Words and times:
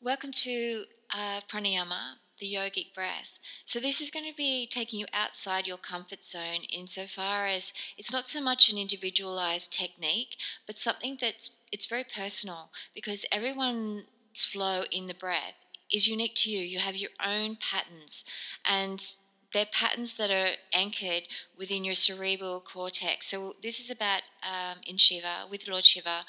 Welcome 0.00 0.30
to 0.32 0.84
uh, 1.12 1.40
pranayama, 1.48 2.16
the 2.38 2.52
yogic 2.54 2.94
breath. 2.94 3.38
So, 3.64 3.80
this 3.80 4.00
is 4.00 4.10
going 4.10 4.30
to 4.30 4.36
be 4.36 4.66
taking 4.70 5.00
you 5.00 5.06
outside 5.12 5.66
your 5.66 5.78
comfort 5.78 6.22
zone 6.24 6.64
insofar 6.70 7.46
as 7.46 7.72
it's 7.96 8.12
not 8.12 8.28
so 8.28 8.40
much 8.42 8.70
an 8.70 8.76
individualized 8.78 9.72
technique, 9.72 10.36
but 10.66 10.78
something 10.78 11.16
that's 11.20 11.56
it's 11.72 11.86
very 11.86 12.04
personal 12.04 12.70
because 12.94 13.24
everyone's 13.32 14.04
flow 14.36 14.82
in 14.92 15.06
the 15.06 15.14
breath 15.14 15.54
is 15.90 16.06
unique 16.06 16.34
to 16.36 16.50
you. 16.50 16.60
You 16.60 16.78
have 16.78 16.96
your 16.96 17.10
own 17.24 17.56
patterns, 17.56 18.24
and 18.66 19.02
they're 19.52 19.64
patterns 19.64 20.14
that 20.14 20.30
are 20.30 20.56
anchored 20.74 21.22
within 21.56 21.84
your 21.84 21.94
cerebral 21.94 22.60
cortex. 22.60 23.28
So, 23.28 23.54
this 23.62 23.80
is 23.80 23.90
about 23.90 24.22
um, 24.42 24.78
in 24.86 24.98
Shiva, 24.98 25.46
with 25.50 25.68
Lord 25.68 25.84
Shiva, 25.84 26.22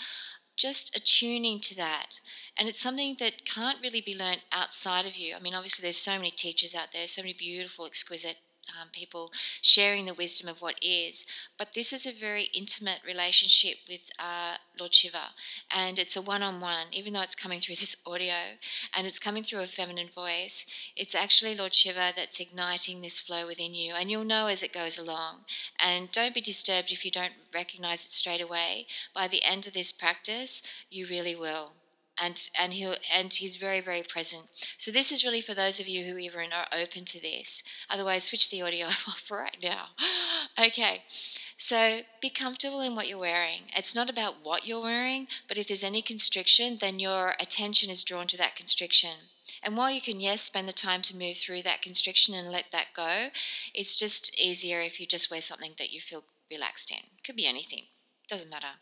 just 0.58 0.96
attuning 0.98 1.60
to 1.62 1.76
that. 1.76 2.20
And 2.58 2.68
it's 2.68 2.82
something 2.82 3.16
that 3.20 3.46
can't 3.46 3.82
really 3.82 4.02
be 4.02 4.18
learned 4.18 4.42
outside 4.52 5.06
of 5.06 5.16
you. 5.16 5.36
I 5.36 5.40
mean, 5.40 5.54
obviously, 5.54 5.84
there's 5.84 5.98
so 5.98 6.18
many 6.18 6.32
teachers 6.32 6.76
out 6.76 6.92
there, 6.92 7.08
so 7.08 7.22
many 7.22 7.34
beautiful, 7.34 7.86
exquisite 7.86 8.38
um, 8.80 8.90
people 8.92 9.32
sharing 9.62 10.06
the 10.06 10.14
wisdom 10.14 10.48
of 10.48 10.62
what 10.62 10.80
is. 10.82 11.26
But 11.58 11.74
this 11.74 11.94
is 11.94 12.06
a 12.06 12.12
very 12.12 12.50
intimate 12.54 13.00
relationship 13.06 13.78
with 13.90 14.10
uh, 14.20 14.56
Lord 14.80 14.94
Shiva, 14.94 15.32
and 15.72 16.00
it's 16.00 16.16
a 16.16 16.22
one 16.22 16.44
on 16.44 16.60
one, 16.60 16.88
even 16.92 17.14
though 17.14 17.22
it's 17.22 17.36
coming 17.36 17.60
through 17.60 17.76
this 17.80 17.96
audio 18.06 18.58
and 18.96 19.08
it's 19.08 19.20
coming 19.20 19.44
through 19.44 19.62
a 19.62 19.68
feminine 19.68 20.10
voice. 20.10 20.66
It's 20.96 21.16
actually 21.16 21.56
Lord 21.56 21.74
Shiva 21.74 22.12
that's 22.16 22.40
igniting 22.40 23.02
this 23.02 23.20
flow 23.20 23.48
within 23.48 23.74
you, 23.74 23.94
and 23.96 24.10
you'll 24.10 24.24
know 24.24 24.48
as 24.48 24.64
it 24.64 24.74
goes 24.74 24.98
along. 24.98 25.46
And 25.80 26.12
don't 26.12 26.34
be 26.34 26.42
disturbed 26.42 26.92
if 26.92 27.06
you 27.06 27.12
don't 27.12 27.34
recognize 27.54 28.06
it 28.06 28.12
straight 28.12 28.42
away. 28.42 28.86
By 29.14 29.28
the 29.28 29.44
end 29.44 29.68
of 29.68 29.74
this 29.74 29.92
practice, 29.92 30.62
you 30.90 31.08
really 31.08 31.36
will 31.36 31.74
and 32.22 32.50
and 32.60 32.74
he 32.74 32.94
and 33.16 33.34
he's 33.34 33.56
very 33.56 33.82
very 33.82 34.04
present. 34.04 34.46
So 34.78 34.92
this 34.92 35.12
is 35.12 35.24
really 35.24 35.42
for 35.42 35.54
those 35.54 35.80
of 35.80 35.88
you 35.88 36.06
who 36.06 36.18
even 36.18 36.52
are 36.54 36.68
open 36.72 37.06
to 37.06 37.22
this. 37.22 37.64
Otherwise, 37.90 38.24
switch 38.24 38.50
the 38.50 38.62
audio 38.62 38.86
off 39.08 39.30
right 39.32 39.58
now. 39.62 39.88
okay. 40.68 41.02
So 41.58 42.00
be 42.22 42.30
comfortable 42.30 42.82
in 42.82 42.96
what 42.96 43.08
you're 43.08 43.18
wearing. 43.18 43.64
It's 43.76 43.96
not 43.96 44.10
about 44.10 44.36
what 44.44 44.68
you're 44.68 44.82
wearing, 44.82 45.28
but 45.48 45.58
if 45.58 45.68
there's 45.68 45.84
any 45.84 46.02
constriction, 46.02 46.78
then 46.80 47.00
your 47.00 47.34
attention 47.40 47.90
is 47.90 48.04
drawn 48.04 48.28
to 48.28 48.38
that 48.38 48.56
constriction. 48.56 49.16
And 49.64 49.76
while 49.76 49.92
you 49.92 50.02
can, 50.02 50.20
yes, 50.20 50.42
spend 50.42 50.68
the 50.68 50.74
time 50.74 51.02
to 51.04 51.18
move 51.18 51.38
through 51.38 51.64
that 51.64 51.82
constriction 51.82 52.36
and 52.36 52.52
let 52.52 52.72
that 52.72 52.88
go, 52.94 53.26
it's 53.74 53.96
just 53.96 54.40
easier 54.40 54.82
if 54.82 55.00
you 55.00 55.08
just 55.08 55.32
wear 55.32 55.42
something 55.42 55.72
that 55.78 55.92
you 55.92 56.00
feel 56.00 56.24
relaxed 56.50 56.92
in. 56.92 57.00
Could 57.26 57.36
be 57.36 57.48
anything, 57.48 57.84
doesn't 58.30 58.50
matter. 58.50 58.80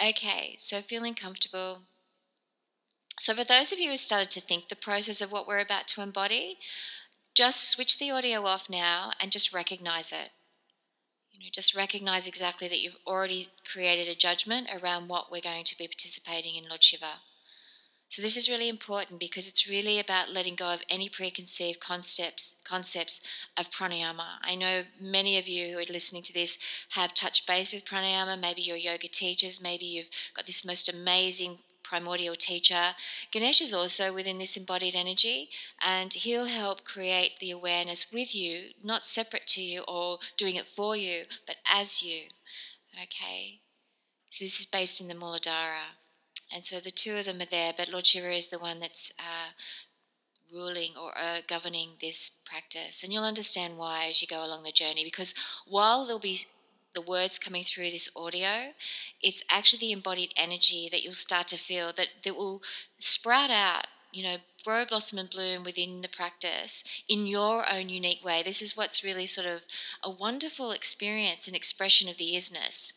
Okay, 0.00 0.56
so 0.58 0.80
feeling 0.80 1.14
comfortable, 1.14 1.82
so, 3.18 3.34
for 3.34 3.44
those 3.44 3.72
of 3.72 3.78
you 3.78 3.90
who 3.90 3.96
started 3.96 4.30
to 4.32 4.40
think 4.40 4.68
the 4.68 4.76
process 4.76 5.20
of 5.20 5.30
what 5.30 5.46
we're 5.46 5.60
about 5.60 5.86
to 5.88 6.02
embody, 6.02 6.56
just 7.34 7.70
switch 7.70 7.98
the 7.98 8.10
audio 8.10 8.42
off 8.42 8.68
now 8.68 9.10
and 9.20 9.32
just 9.32 9.54
recognize 9.54 10.12
it. 10.12 10.30
You 11.32 11.40
know, 11.40 11.50
just 11.52 11.74
recognize 11.74 12.26
exactly 12.26 12.68
that 12.68 12.80
you've 12.80 12.98
already 13.06 13.48
created 13.70 14.08
a 14.08 14.18
judgment 14.18 14.68
around 14.72 15.08
what 15.08 15.30
we're 15.30 15.40
going 15.40 15.64
to 15.64 15.78
be 15.78 15.86
participating 15.86 16.56
in 16.56 16.68
Lord 16.68 16.82
Shiva. 16.82 17.20
So 18.12 18.20
this 18.20 18.36
is 18.36 18.50
really 18.50 18.68
important 18.68 19.18
because 19.18 19.48
it's 19.48 19.66
really 19.66 19.98
about 19.98 20.34
letting 20.34 20.54
go 20.54 20.66
of 20.66 20.82
any 20.90 21.08
preconceived 21.08 21.80
concepts 21.80 22.56
concepts 22.62 23.22
of 23.56 23.70
pranayama. 23.70 24.26
I 24.42 24.54
know 24.54 24.82
many 25.00 25.38
of 25.38 25.48
you 25.48 25.68
who 25.68 25.78
are 25.78 25.90
listening 25.90 26.22
to 26.24 26.34
this 26.34 26.58
have 26.90 27.14
touched 27.14 27.46
base 27.46 27.72
with 27.72 27.86
pranayama. 27.86 28.38
Maybe 28.38 28.60
you're 28.60 28.76
yoga 28.76 29.08
teachers. 29.08 29.62
Maybe 29.62 29.86
you've 29.86 30.10
got 30.34 30.44
this 30.44 30.62
most 30.62 30.90
amazing 30.90 31.60
primordial 31.92 32.34
teacher. 32.34 32.94
Ganesh 33.30 33.60
is 33.60 33.74
also 33.74 34.14
within 34.14 34.38
this 34.38 34.56
embodied 34.56 34.94
energy, 34.94 35.50
and 35.86 36.14
he'll 36.14 36.46
help 36.46 36.84
create 36.84 37.38
the 37.38 37.50
awareness 37.50 38.10
with 38.10 38.34
you, 38.34 38.70
not 38.82 39.04
separate 39.04 39.46
to 39.48 39.62
you 39.62 39.82
or 39.86 40.18
doing 40.38 40.56
it 40.56 40.66
for 40.66 40.96
you, 40.96 41.24
but 41.46 41.56
as 41.70 42.02
you. 42.02 42.22
Okay? 42.94 43.60
So 44.30 44.46
this 44.46 44.58
is 44.58 44.64
based 44.64 45.02
in 45.02 45.08
the 45.08 45.14
Muladhara. 45.14 45.98
And 46.50 46.64
so 46.64 46.80
the 46.80 46.90
two 46.90 47.14
of 47.14 47.26
them 47.26 47.42
are 47.42 47.44
there, 47.44 47.74
but 47.76 47.92
Lord 47.92 48.06
Shiva 48.06 48.32
is 48.32 48.48
the 48.48 48.58
one 48.58 48.80
that's 48.80 49.12
uh, 49.18 49.50
ruling 50.50 50.92
or 50.98 51.12
uh, 51.14 51.40
governing 51.46 51.90
this 52.00 52.30
practice. 52.46 53.02
And 53.02 53.12
you'll 53.12 53.24
understand 53.24 53.76
why 53.76 54.06
as 54.08 54.22
you 54.22 54.28
go 54.28 54.42
along 54.42 54.62
the 54.62 54.72
journey, 54.72 55.04
because 55.04 55.34
while 55.66 56.06
there'll 56.06 56.20
be 56.20 56.40
the 56.94 57.02
words 57.02 57.38
coming 57.38 57.62
through 57.62 57.90
this 57.90 58.08
audio, 58.14 58.70
it's 59.20 59.44
actually 59.50 59.78
the 59.80 59.92
embodied 59.92 60.32
energy 60.36 60.88
that 60.90 61.02
you'll 61.02 61.12
start 61.12 61.48
to 61.48 61.56
feel 61.56 61.92
that, 61.96 62.08
that 62.24 62.36
will 62.36 62.60
sprout 62.98 63.50
out, 63.50 63.86
you 64.12 64.22
know, 64.22 64.36
grow, 64.64 64.84
blossom, 64.84 65.18
and 65.18 65.30
bloom 65.30 65.64
within 65.64 66.02
the 66.02 66.08
practice 66.08 66.84
in 67.08 67.26
your 67.26 67.64
own 67.72 67.88
unique 67.88 68.24
way. 68.24 68.42
This 68.44 68.62
is 68.62 68.76
what's 68.76 69.04
really 69.04 69.26
sort 69.26 69.46
of 69.46 69.62
a 70.02 70.10
wonderful 70.10 70.70
experience 70.70 71.46
and 71.46 71.56
expression 71.56 72.08
of 72.08 72.16
the 72.16 72.34
isness, 72.34 72.92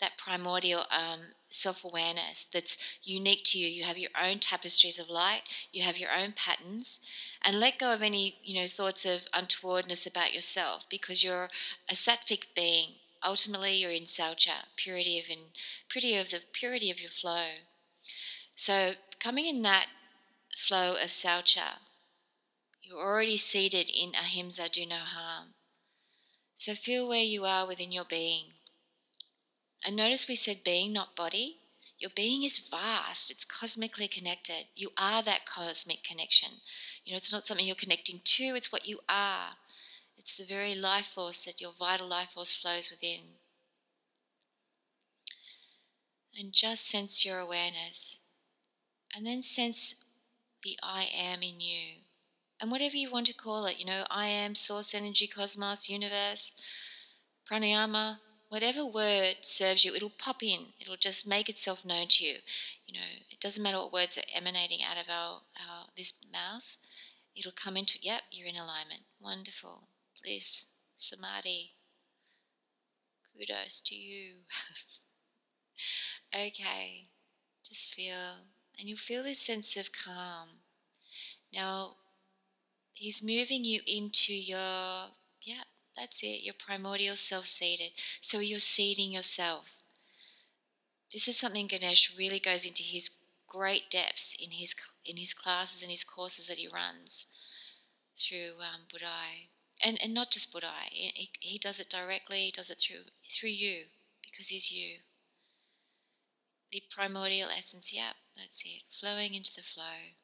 that 0.00 0.18
primordial 0.18 0.84
um, 0.90 1.20
self 1.50 1.84
awareness 1.84 2.48
that's 2.52 2.76
unique 3.02 3.42
to 3.46 3.58
you. 3.58 3.66
You 3.66 3.84
have 3.84 3.98
your 3.98 4.10
own 4.20 4.38
tapestries 4.38 4.98
of 4.98 5.08
light, 5.08 5.42
you 5.72 5.82
have 5.82 5.98
your 5.98 6.10
own 6.10 6.32
patterns, 6.32 7.00
and 7.42 7.60
let 7.60 7.78
go 7.78 7.92
of 7.92 8.02
any 8.02 8.36
you 8.42 8.60
know 8.60 8.66
thoughts 8.66 9.04
of 9.04 9.26
untowardness 9.32 10.06
about 10.06 10.34
yourself 10.34 10.86
because 10.90 11.24
you're 11.24 11.48
a 11.88 11.94
sattvic 11.94 12.54
being 12.54 12.94
ultimately 13.26 13.74
you're 13.74 13.90
in 13.90 14.04
saucha, 14.04 14.66
purity 14.76 15.18
of 15.18 15.28
in 15.28 15.50
purity 15.88 16.16
of 16.16 16.30
the 16.30 16.40
purity 16.52 16.90
of 16.90 17.00
your 17.00 17.10
flow. 17.10 17.46
So 18.54 18.92
coming 19.20 19.46
in 19.46 19.62
that 19.62 19.86
flow 20.56 20.92
of 20.92 21.08
saucha, 21.08 21.78
you're 22.80 22.98
already 22.98 23.36
seated 23.36 23.90
in 23.90 24.12
ahimsa, 24.14 24.68
do 24.70 24.86
no 24.86 24.96
harm. 24.96 25.48
So 26.54 26.74
feel 26.74 27.08
where 27.08 27.22
you 27.22 27.44
are 27.44 27.66
within 27.66 27.92
your 27.92 28.04
being. 28.08 28.44
And 29.84 29.96
notice 29.96 30.28
we 30.28 30.34
said 30.34 30.64
being, 30.64 30.92
not 30.92 31.16
body. 31.16 31.56
Your 31.98 32.10
being 32.14 32.42
is 32.42 32.58
vast, 32.58 33.30
it's 33.30 33.44
cosmically 33.44 34.06
connected. 34.06 34.66
You 34.74 34.90
are 34.98 35.22
that 35.22 35.46
cosmic 35.46 36.02
connection. 36.02 36.50
You 37.04 37.12
know, 37.12 37.16
it's 37.16 37.32
not 37.32 37.46
something 37.46 37.66
you're 37.66 37.74
connecting 37.74 38.20
to, 38.22 38.44
it's 38.44 38.70
what 38.70 38.86
you 38.86 39.00
are. 39.08 39.56
It's 40.26 40.36
the 40.36 40.44
very 40.44 40.74
life 40.74 41.06
force 41.06 41.44
that 41.44 41.60
your 41.60 41.70
vital 41.70 42.08
life 42.08 42.30
force 42.30 42.56
flows 42.56 42.90
within. 42.90 43.36
And 46.36 46.52
just 46.52 46.90
sense 46.90 47.24
your 47.24 47.38
awareness. 47.38 48.22
And 49.14 49.24
then 49.24 49.40
sense 49.40 49.94
the 50.64 50.76
I 50.82 51.06
am 51.16 51.44
in 51.44 51.60
you. 51.60 52.00
And 52.60 52.72
whatever 52.72 52.96
you 52.96 53.08
want 53.08 53.28
to 53.28 53.34
call 53.34 53.66
it, 53.66 53.78
you 53.78 53.86
know, 53.86 54.02
I 54.10 54.26
am, 54.26 54.56
source 54.56 54.96
energy, 54.96 55.28
cosmos, 55.28 55.88
universe, 55.88 56.54
pranayama, 57.48 58.18
whatever 58.48 58.84
word 58.84 59.36
serves 59.42 59.84
you, 59.84 59.94
it'll 59.94 60.10
pop 60.10 60.42
in. 60.42 60.72
It'll 60.80 60.96
just 60.96 61.24
make 61.24 61.48
itself 61.48 61.84
known 61.84 62.08
to 62.08 62.24
you. 62.26 62.38
You 62.84 62.94
know, 62.94 63.06
it 63.30 63.38
doesn't 63.38 63.62
matter 63.62 63.78
what 63.78 63.92
words 63.92 64.18
are 64.18 64.22
emanating 64.34 64.80
out 64.82 65.00
of 65.00 65.08
our, 65.08 65.42
our 65.54 65.86
this 65.96 66.14
mouth. 66.32 66.76
It'll 67.36 67.52
come 67.52 67.76
into, 67.76 68.00
yep, 68.02 68.22
you're 68.32 68.48
in 68.48 68.56
alignment. 68.56 69.02
Wonderful 69.22 69.86
this 70.24 70.68
samadhi. 70.94 71.74
Kudos 73.32 73.80
to 73.82 73.94
you. 73.94 74.36
okay, 76.34 77.08
just 77.66 77.92
feel, 77.92 78.46
and 78.78 78.88
you'll 78.88 78.96
feel 78.96 79.22
this 79.22 79.40
sense 79.40 79.76
of 79.76 79.90
calm. 79.92 80.48
Now, 81.52 81.96
he's 82.92 83.22
moving 83.22 83.64
you 83.64 83.80
into 83.86 84.34
your, 84.34 85.10
yeah, 85.42 85.64
that's 85.96 86.22
it, 86.22 86.42
your 86.42 86.54
primordial 86.58 87.16
self 87.16 87.46
seated. 87.46 87.92
So 88.20 88.40
you're 88.40 88.58
seating 88.58 89.12
yourself. 89.12 89.78
This 91.12 91.28
is 91.28 91.38
something 91.38 91.66
Ganesh 91.66 92.16
really 92.18 92.40
goes 92.40 92.64
into 92.64 92.82
his 92.82 93.10
great 93.46 93.90
depths 93.90 94.36
in 94.38 94.50
his 94.50 94.74
in 95.04 95.16
his 95.16 95.32
classes 95.32 95.82
and 95.82 95.90
his 95.90 96.04
courses 96.04 96.48
that 96.48 96.58
he 96.58 96.68
runs 96.68 97.26
through 98.18 98.60
um, 98.60 98.82
Budai 98.92 99.48
and 99.84 99.98
and 100.02 100.14
not 100.14 100.30
just 100.30 100.52
Buddha. 100.52 100.72
He, 100.90 101.30
he 101.40 101.58
does 101.58 101.80
it 101.80 101.88
directly. 101.90 102.46
He 102.46 102.50
does 102.50 102.70
it 102.70 102.80
through 102.80 103.04
through 103.30 103.50
you 103.50 103.84
because 104.22 104.48
he's 104.48 104.70
you. 104.70 104.98
The 106.70 106.82
primordial 106.90 107.48
essence. 107.50 107.92
Yep, 107.92 108.14
that's 108.36 108.62
it. 108.64 108.82
Flowing 108.90 109.34
into 109.34 109.52
the 109.54 109.62
flow. 109.62 110.14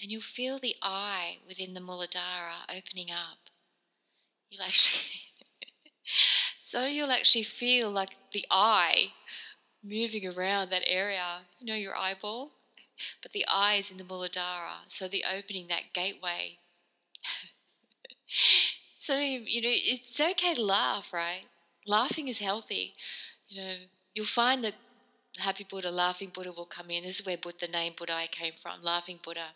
And 0.00 0.10
you'll 0.12 0.20
feel 0.20 0.58
the 0.58 0.76
eye 0.80 1.38
within 1.46 1.74
the 1.74 1.80
Muladhara 1.80 2.64
opening 2.68 3.10
up. 3.10 3.50
You'll 4.48 4.62
actually, 4.62 5.32
so 6.58 6.84
you'll 6.86 7.10
actually 7.10 7.42
feel 7.42 7.90
like 7.90 8.16
the 8.32 8.46
eye 8.50 9.12
moving 9.82 10.26
around 10.26 10.70
that 10.70 10.84
area. 10.86 11.42
You 11.58 11.66
know, 11.66 11.74
your 11.74 11.96
eyeball 11.96 12.52
but 13.22 13.32
the 13.32 13.44
eye 13.48 13.74
is 13.74 13.90
in 13.90 13.96
the 13.96 14.04
Muladhara, 14.04 14.86
so 14.86 15.08
the 15.08 15.24
opening, 15.36 15.66
that 15.68 15.92
gateway. 15.92 16.58
so, 18.96 19.18
you 19.18 19.62
know, 19.62 19.70
it's 19.72 20.20
okay 20.20 20.54
to 20.54 20.62
laugh, 20.62 21.12
right? 21.12 21.44
Laughing 21.86 22.28
is 22.28 22.38
healthy. 22.38 22.94
You 23.48 23.62
know, 23.62 23.74
you'll 24.14 24.26
find 24.26 24.62
that 24.64 24.74
Happy 25.38 25.64
Buddha, 25.68 25.90
Laughing 25.90 26.30
Buddha 26.32 26.52
will 26.56 26.66
come 26.66 26.90
in. 26.90 27.04
This 27.04 27.20
is 27.20 27.26
where 27.26 27.36
Buddha, 27.36 27.66
the 27.66 27.72
name 27.72 27.94
Buddha 27.96 28.20
came 28.30 28.52
from, 28.60 28.82
Laughing 28.82 29.18
Buddha. 29.22 29.54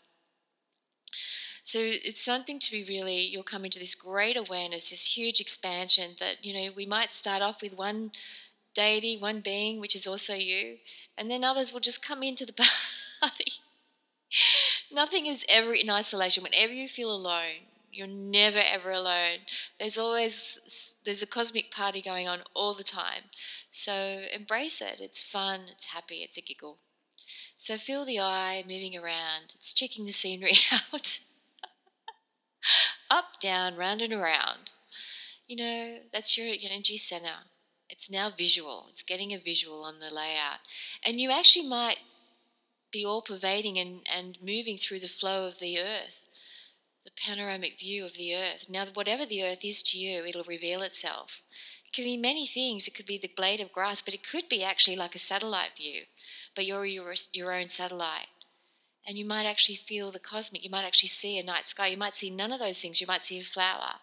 So 1.65 1.79
it's 1.81 2.25
something 2.25 2.59
to 2.59 2.71
be 2.71 2.85
really, 2.85 3.21
you'll 3.21 3.45
come 3.45 3.65
into 3.65 3.79
this 3.79 3.95
great 3.95 4.37
awareness, 4.37 4.91
this 4.91 5.17
huge 5.17 5.41
expansion 5.41 6.13
that, 6.19 6.45
you 6.45 6.53
know, 6.53 6.73
we 6.77 6.87
might 6.87 7.13
start 7.13 7.41
off 7.41 7.63
with 7.63 7.77
one 7.77 8.13
deity, 8.75 9.17
one 9.17 9.41
being, 9.41 9.81
which 9.81 9.95
is 9.95 10.07
also 10.07 10.35
you, 10.35 10.79
and 11.17 11.31
then 11.31 11.45
others 11.45 11.73
will 11.73 11.81
just 11.81 12.05
come 12.05 12.23
into 12.23 12.45
the 12.47 12.53
party. 13.23 13.53
Nothing 14.93 15.27
is 15.27 15.45
ever 15.49 15.73
in 15.75 15.91
isolation. 15.91 16.43
Whenever 16.43 16.73
you 16.73 16.89
feel 16.89 17.15
alone, 17.15 17.69
you're 17.93 18.07
never 18.07 18.61
ever 18.65 18.91
alone. 18.91 19.41
There's 19.79 19.99
always 19.99 20.95
there's 21.05 21.23
a 21.23 21.27
cosmic 21.27 21.71
party 21.71 22.01
going 22.01 22.29
on 22.29 22.41
all 22.55 22.75
the 22.75 22.85
time. 22.85 23.25
So 23.71 24.23
embrace 24.35 24.81
it. 24.81 25.01
It's 25.01 25.23
fun, 25.23 25.63
it's 25.71 25.87
happy, 25.87 26.17
it's 26.17 26.39
a 26.39 26.43
giggle. 26.43 26.79
So 27.59 27.77
feel 27.79 28.05
the 28.05 28.21
eye 28.21 28.65
moving 28.67 28.97
around. 28.97 29.55
It's 29.55 29.73
checking 29.73 30.05
the 30.05 30.13
scenery 30.13 30.53
out. 30.73 31.21
Up, 33.11 33.41
down, 33.41 33.77
round 33.77 34.03
and 34.03 34.13
around. 34.13 34.73
You 35.47 35.57
know, 35.57 35.99
that's 36.13 36.39
your 36.39 36.47
energy 36.47 36.97
center. 36.97 37.45
It's 37.91 38.11
now 38.11 38.31
visual. 38.31 38.87
It's 38.89 39.03
getting 39.03 39.33
a 39.33 39.39
visual 39.39 39.85
on 39.85 39.99
the 39.99 40.15
layout. 40.15 40.61
And 41.05 41.21
you 41.21 41.31
actually 41.31 41.69
might 41.69 41.99
be 42.93 43.05
all 43.05 43.23
pervading 43.23 43.79
and, 43.79 44.07
and 44.15 44.39
moving 44.43 44.77
through 44.77 45.01
the 45.01 45.09
flow 45.09 45.47
of 45.47 45.59
the 45.59 45.79
earth 45.81 46.23
the 47.05 47.11
panoramic 47.17 47.79
view 47.79 48.05
of 48.05 48.15
the 48.15 48.35
earth. 48.35 48.67
Now, 48.69 48.87
whatever 48.95 49.27
the 49.27 49.43
earth 49.43 49.65
is 49.65 49.83
to 49.85 49.99
you, 49.99 50.25
it'll 50.25 50.45
reveal 50.45 50.83
itself. 50.83 51.43
It 51.85 51.95
could 51.95 52.05
be 52.05 52.17
many 52.17 52.47
things. 52.47 52.87
It 52.87 52.95
could 52.95 53.07
be 53.07 53.19
the 53.19 53.33
blade 53.37 53.61
of 53.61 53.73
grass, 53.73 54.03
but 54.03 54.15
it 54.15 54.29
could 54.29 54.49
be 54.49 54.63
actually 54.63 54.97
like 54.97 55.15
a 55.15 55.19
satellite 55.19 55.77
view, 55.77 56.03
but 56.55 56.65
you're 56.65 56.87
your, 56.87 57.15
your 57.33 57.53
own 57.53 57.69
satellite. 57.69 58.29
And 59.07 59.19
you 59.19 59.25
might 59.25 59.47
actually 59.47 59.75
feel 59.75 60.13
the 60.13 60.21
cosmic. 60.21 60.63
You 60.63 60.71
might 60.71 60.85
actually 60.85 61.09
see 61.09 61.37
a 61.37 61.43
night 61.43 61.67
sky. 61.67 61.89
You 61.89 61.97
might 61.97 62.15
see 62.15 62.31
none 62.31 62.53
of 62.53 62.61
those 62.61 62.81
things. 62.81 63.01
You 63.01 63.09
might 63.09 63.25
see 63.25 63.41
a 63.41 63.43
flower. 63.43 63.95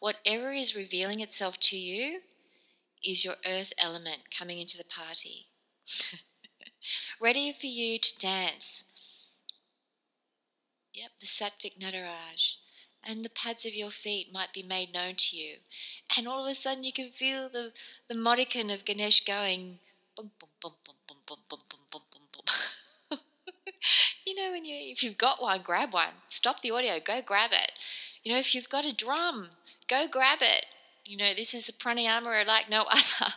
Whatever 0.00 0.50
is 0.50 0.74
revealing 0.74 1.20
itself 1.20 1.60
to 1.60 1.76
you 1.76 2.20
is 3.04 3.22
your 3.22 3.34
earth 3.46 3.74
element 3.76 4.30
coming 4.36 4.58
into 4.58 4.78
the 4.78 4.84
party. 4.84 5.48
Ready 7.20 7.52
for 7.52 7.66
you 7.66 7.98
to 7.98 8.18
dance 8.18 8.84
Yep, 10.96 11.10
the 11.20 11.26
Sattvic 11.26 11.78
Nataraj. 11.78 12.56
And 13.04 13.22
the 13.22 13.28
pads 13.28 13.66
of 13.66 13.74
your 13.74 13.90
feet 13.90 14.32
might 14.32 14.52
be 14.54 14.62
made 14.62 14.94
known 14.94 15.14
to 15.14 15.36
you. 15.36 15.56
And 16.16 16.26
all 16.26 16.42
of 16.42 16.50
a 16.50 16.54
sudden 16.54 16.84
you 16.84 16.92
can 16.92 17.10
feel 17.10 17.50
the, 17.50 17.72
the 18.08 18.14
modicon 18.14 18.72
of 18.72 18.86
Ganesh 18.86 19.24
going 19.24 19.78
boom, 20.16 20.30
boom, 20.40 20.48
boom, 20.62 20.72
boom, 20.86 20.96
boom, 21.06 21.18
boom, 21.26 21.38
boom, 21.50 21.60
boom, 21.68 21.80
boom, 21.92 22.02
boom, 22.10 22.22
boom. 23.10 23.18
you 24.26 24.34
know, 24.34 24.50
when 24.50 24.64
you 24.64 24.74
if 24.90 25.04
you've 25.04 25.18
got 25.18 25.42
one, 25.42 25.60
grab 25.60 25.92
one. 25.92 26.14
Stop 26.30 26.62
the 26.62 26.70
audio, 26.70 26.94
go 27.04 27.20
grab 27.20 27.50
it. 27.52 27.72
You 28.24 28.32
know, 28.32 28.38
if 28.38 28.54
you've 28.54 28.70
got 28.70 28.86
a 28.86 28.94
drum, 28.94 29.50
go 29.88 30.06
grab 30.10 30.38
it. 30.40 30.64
You 31.04 31.18
know, 31.18 31.34
this 31.36 31.52
is 31.52 31.68
a 31.68 31.72
pranayama 31.74 32.46
like 32.46 32.70
no 32.70 32.84
other. 32.90 33.34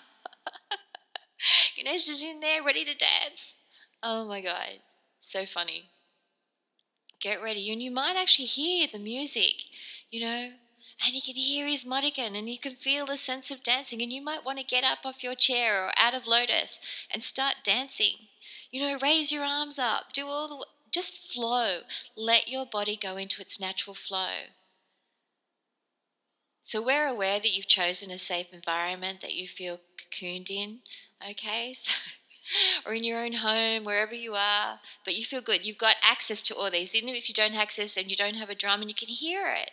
Ganesh 1.82 2.08
is 2.10 2.24
in 2.24 2.40
there 2.42 2.64
ready 2.64 2.84
to 2.86 2.96
dance. 2.96 3.58
Oh 4.04 4.26
my 4.28 4.42
god, 4.42 4.82
so 5.20 5.46
funny 5.46 5.90
get 7.20 7.42
ready. 7.42 7.72
And 7.72 7.82
you 7.82 7.92
might 7.92 8.16
actually 8.18 8.46
hear 8.46 8.88
the 8.92 9.00
music, 9.00 9.66
you 10.10 10.22
know, 10.22 10.50
and 11.06 11.14
you 11.14 11.22
can 11.22 11.36
hear 11.36 11.68
his 11.68 11.86
muddigan 11.86 12.36
and 12.36 12.50
you 12.50 12.60
can 12.60 12.74
feel 12.74 13.06
the 13.06 13.18
sense 13.18 13.52
of 13.52 13.64
dancing. 13.64 14.02
And 14.02 14.12
you 14.12 14.22
might 14.22 14.46
want 14.46 14.60
to 14.60 14.66
get 14.66 14.84
up 14.84 15.00
off 15.06 15.24
your 15.24 15.36
chair 15.36 15.86
or 15.86 15.92
out 15.98 16.14
of 16.14 16.28
lotus 16.28 17.06
and 17.12 17.24
start 17.24 17.56
dancing. 17.64 18.16
You 18.72 18.82
know, 18.82 18.98
raise 19.02 19.32
your 19.32 19.44
arms 19.44 19.80
up, 19.80 20.14
do 20.14 20.26
all 20.26 20.48
the, 20.48 20.66
just 20.92 21.32
flow. 21.32 21.80
Let 22.16 22.48
your 22.48 22.66
body 22.66 22.98
go 23.02 23.14
into 23.14 23.42
its 23.42 23.60
natural 23.60 23.94
flow. 23.94 24.50
So 26.62 26.84
we're 26.84 27.08
aware 27.08 27.40
that 27.40 27.56
you've 27.56 27.68
chosen 27.68 28.12
a 28.12 28.18
safe 28.18 28.54
environment 28.54 29.22
that 29.22 29.34
you 29.34 29.48
feel 29.48 29.80
cocooned 29.98 30.52
in, 30.52 30.80
okay? 31.24 31.74
So 31.84 31.94
or 32.86 32.94
in 32.94 33.04
your 33.04 33.24
own 33.24 33.34
home, 33.34 33.84
wherever 33.84 34.16
you 34.16 34.34
are, 34.34 34.80
but 35.06 35.16
you 35.16 35.24
feel 35.24 35.42
good. 35.42 35.66
You've 35.66 35.78
got 35.78 35.96
access 36.02 36.42
to 36.44 36.56
all 36.56 36.72
these, 36.72 36.96
even 36.96 37.10
if 37.10 37.30
you 37.30 37.34
don't 37.36 37.56
access 37.56 37.96
and 37.98 38.10
you 38.10 38.18
don't 38.18 38.36
have 38.36 38.50
a 38.50 38.56
drum 38.56 38.82
and 38.82 38.90
you 38.90 38.96
can 38.96 39.08
hear 39.08 39.44
it. 39.56 39.72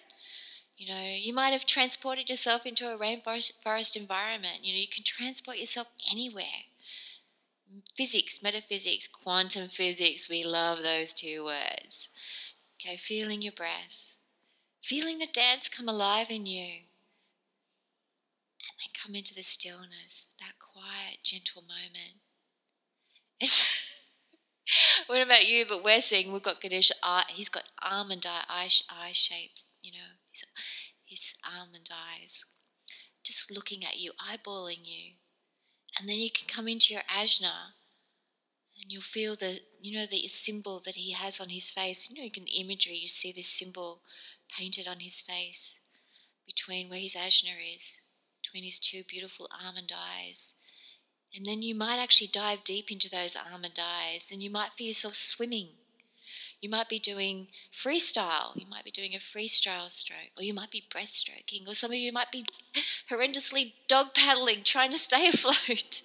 You 0.76 0.88
know, 0.88 1.02
you 1.16 1.32
might 1.34 1.52
have 1.52 1.66
transported 1.66 2.28
yourself 2.30 2.66
into 2.66 2.92
a 2.92 2.98
rainforest 2.98 3.52
forest 3.62 3.96
environment. 3.96 4.60
You 4.62 4.74
know, 4.74 4.80
you 4.80 4.88
can 4.88 5.04
transport 5.04 5.58
yourself 5.58 5.88
anywhere. 6.10 6.64
Physics, 7.96 8.42
metaphysics, 8.42 9.08
quantum 9.08 9.68
physics, 9.68 10.28
we 10.28 10.42
love 10.42 10.82
those 10.82 11.12
two 11.12 11.44
words. 11.44 12.08
Okay, 12.76 12.96
feeling 12.96 13.42
your 13.42 13.52
breath, 13.52 14.14
feeling 14.82 15.18
the 15.18 15.26
dance 15.26 15.68
come 15.68 15.88
alive 15.88 16.30
in 16.30 16.46
you, 16.46 16.82
and 18.62 18.76
then 18.78 18.90
come 18.94 19.14
into 19.14 19.34
the 19.34 19.42
stillness, 19.42 20.25
quiet, 20.86 21.18
gentle 21.22 21.62
moment. 21.62 22.20
what 25.06 25.22
about 25.22 25.48
you? 25.48 25.64
But 25.68 25.84
we're 25.84 26.00
seeing 26.00 26.32
we've 26.32 26.42
got 26.42 26.60
Ganesh. 26.60 26.92
Eye, 27.02 27.24
he's 27.28 27.48
got 27.48 27.64
almond 27.82 28.26
eye, 28.26 28.44
eye, 28.48 28.70
eye 28.90 29.12
shapes. 29.12 29.64
You 29.82 29.92
know, 29.92 30.08
his, 30.30 30.44
his 31.04 31.34
almond 31.44 31.90
eyes, 31.92 32.44
just 33.24 33.50
looking 33.50 33.84
at 33.84 33.98
you, 33.98 34.12
eyeballing 34.18 34.84
you, 34.84 35.14
and 35.98 36.08
then 36.08 36.18
you 36.18 36.30
can 36.30 36.48
come 36.48 36.68
into 36.68 36.94
your 36.94 37.02
ajna, 37.02 37.74
and 38.80 38.90
you'll 38.90 39.02
feel 39.02 39.34
the 39.34 39.60
you 39.80 39.98
know 39.98 40.06
the 40.06 40.26
symbol 40.28 40.80
that 40.84 40.94
he 40.94 41.12
has 41.12 41.40
on 41.40 41.48
his 41.48 41.68
face. 41.68 42.10
You 42.10 42.16
know, 42.16 42.24
you 42.24 42.30
can 42.30 42.46
imagery. 42.46 42.96
You 42.96 43.08
see 43.08 43.32
this 43.32 43.48
symbol 43.48 44.02
painted 44.56 44.86
on 44.86 45.00
his 45.00 45.20
face 45.20 45.80
between 46.46 46.88
where 46.88 47.00
his 47.00 47.14
ajna 47.14 47.54
is, 47.74 48.00
between 48.42 48.62
his 48.62 48.78
two 48.78 49.02
beautiful 49.08 49.48
almond 49.52 49.92
eyes 49.94 50.54
and 51.36 51.44
then 51.44 51.62
you 51.62 51.74
might 51.74 51.98
actually 51.98 52.28
dive 52.28 52.64
deep 52.64 52.90
into 52.90 53.10
those 53.10 53.36
almond 53.36 53.78
eyes 53.78 54.30
and 54.32 54.42
you 54.42 54.50
might 54.50 54.72
feel 54.72 54.86
yourself 54.86 55.14
swimming. 55.14 55.68
You 56.62 56.70
might 56.70 56.88
be 56.88 56.98
doing 56.98 57.48
freestyle. 57.70 58.56
You 58.56 58.66
might 58.66 58.84
be 58.84 58.90
doing 58.90 59.14
a 59.14 59.18
freestyle 59.18 59.90
stroke, 59.90 60.32
or 60.36 60.42
you 60.42 60.54
might 60.54 60.70
be 60.70 60.82
breaststroking, 60.90 61.68
or 61.68 61.74
some 61.74 61.90
of 61.90 61.98
you 61.98 62.10
might 62.10 62.32
be 62.32 62.46
horrendously 63.10 63.74
dog 63.86 64.14
paddling, 64.14 64.64
trying 64.64 64.90
to 64.92 64.98
stay 64.98 65.28
afloat. 65.28 66.02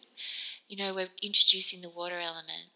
You 0.67 0.77
know, 0.77 0.93
we're 0.93 1.07
introducing 1.23 1.81
the 1.81 1.89
water 1.89 2.17
element. 2.17 2.67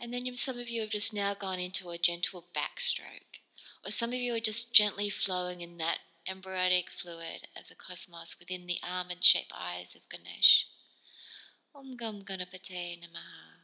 And 0.00 0.14
then 0.14 0.34
some 0.34 0.58
of 0.58 0.70
you 0.70 0.80
have 0.80 0.90
just 0.90 1.12
now 1.12 1.34
gone 1.34 1.58
into 1.58 1.90
a 1.90 1.98
gentle 1.98 2.46
backstroke, 2.56 3.40
or 3.84 3.90
some 3.90 4.10
of 4.10 4.16
you 4.16 4.34
are 4.34 4.40
just 4.40 4.72
gently 4.72 5.10
flowing 5.10 5.60
in 5.60 5.76
that 5.76 5.98
embryonic 6.26 6.90
fluid 6.90 7.48
of 7.54 7.68
the 7.68 7.74
cosmos 7.74 8.36
within 8.38 8.66
the 8.66 8.78
almond 8.82 9.22
shaped 9.22 9.52
eyes 9.54 9.94
of 9.94 10.08
Ganesh. 10.08 10.66
Om 11.72 11.96
Gam 11.96 12.24
Ganapate 12.24 12.98
Namaha. 12.98 13.62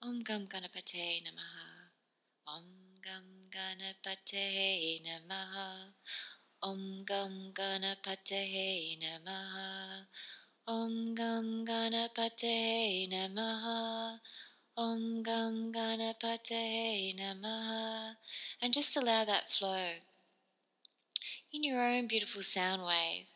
Om 0.00 0.24
Gam 0.24 0.48
Ganapate 0.48 1.20
Namaha. 1.20 1.90
Om 2.46 2.64
Gam 3.04 3.50
Ganapate 3.50 5.02
Namaha. 5.04 5.92
Om 6.62 7.04
Gam 7.04 7.52
Ganapate 7.52 8.96
Namaha. 8.96 10.06
Om 10.66 11.14
Gam 11.14 11.64
Ganapate 11.66 13.06
Namaha. 13.12 14.18
Om 14.78 15.22
Gam 15.22 15.70
Ganapate 15.70 17.14
Namaha. 17.14 18.16
And 18.62 18.72
just 18.72 18.96
allow 18.96 19.26
that 19.26 19.50
flow 19.50 20.00
in 21.52 21.62
your 21.62 21.82
own 21.82 22.06
beautiful 22.06 22.42
sound 22.42 22.82
wave. 22.82 23.30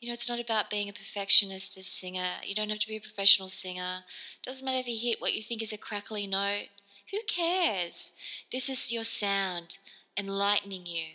You 0.00 0.08
know, 0.08 0.12
it's 0.12 0.28
not 0.28 0.40
about 0.40 0.68
being 0.68 0.88
a 0.88 0.92
perfectionist 0.92 1.78
of 1.78 1.86
singer. 1.86 2.26
You 2.44 2.54
don't 2.54 2.68
have 2.68 2.80
to 2.80 2.88
be 2.88 2.96
a 2.96 3.00
professional 3.00 3.48
singer. 3.48 4.04
Doesn't 4.42 4.64
matter 4.64 4.78
if 4.78 4.86
you 4.86 4.98
hit 5.00 5.20
what 5.20 5.34
you 5.34 5.42
think 5.42 5.62
is 5.62 5.72
a 5.72 5.78
crackly 5.78 6.26
note. 6.26 6.68
Who 7.10 7.18
cares? 7.26 8.12
This 8.52 8.68
is 8.68 8.92
your 8.92 9.04
sound 9.04 9.78
enlightening 10.18 10.86
you. 10.86 11.06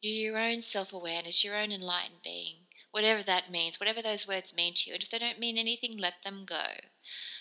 You're 0.00 0.32
your 0.32 0.40
own 0.40 0.62
self 0.62 0.92
awareness, 0.92 1.44
your 1.44 1.56
own 1.56 1.72
enlightened 1.72 2.22
being, 2.22 2.56
whatever 2.90 3.22
that 3.22 3.50
means, 3.50 3.80
whatever 3.80 4.02
those 4.02 4.28
words 4.28 4.54
mean 4.54 4.74
to 4.74 4.90
you. 4.90 4.94
And 4.94 5.02
if 5.02 5.10
they 5.10 5.18
don't 5.18 5.38
mean 5.38 5.58
anything, 5.58 5.96
let 5.96 6.22
them 6.22 6.44
go. 6.44 6.64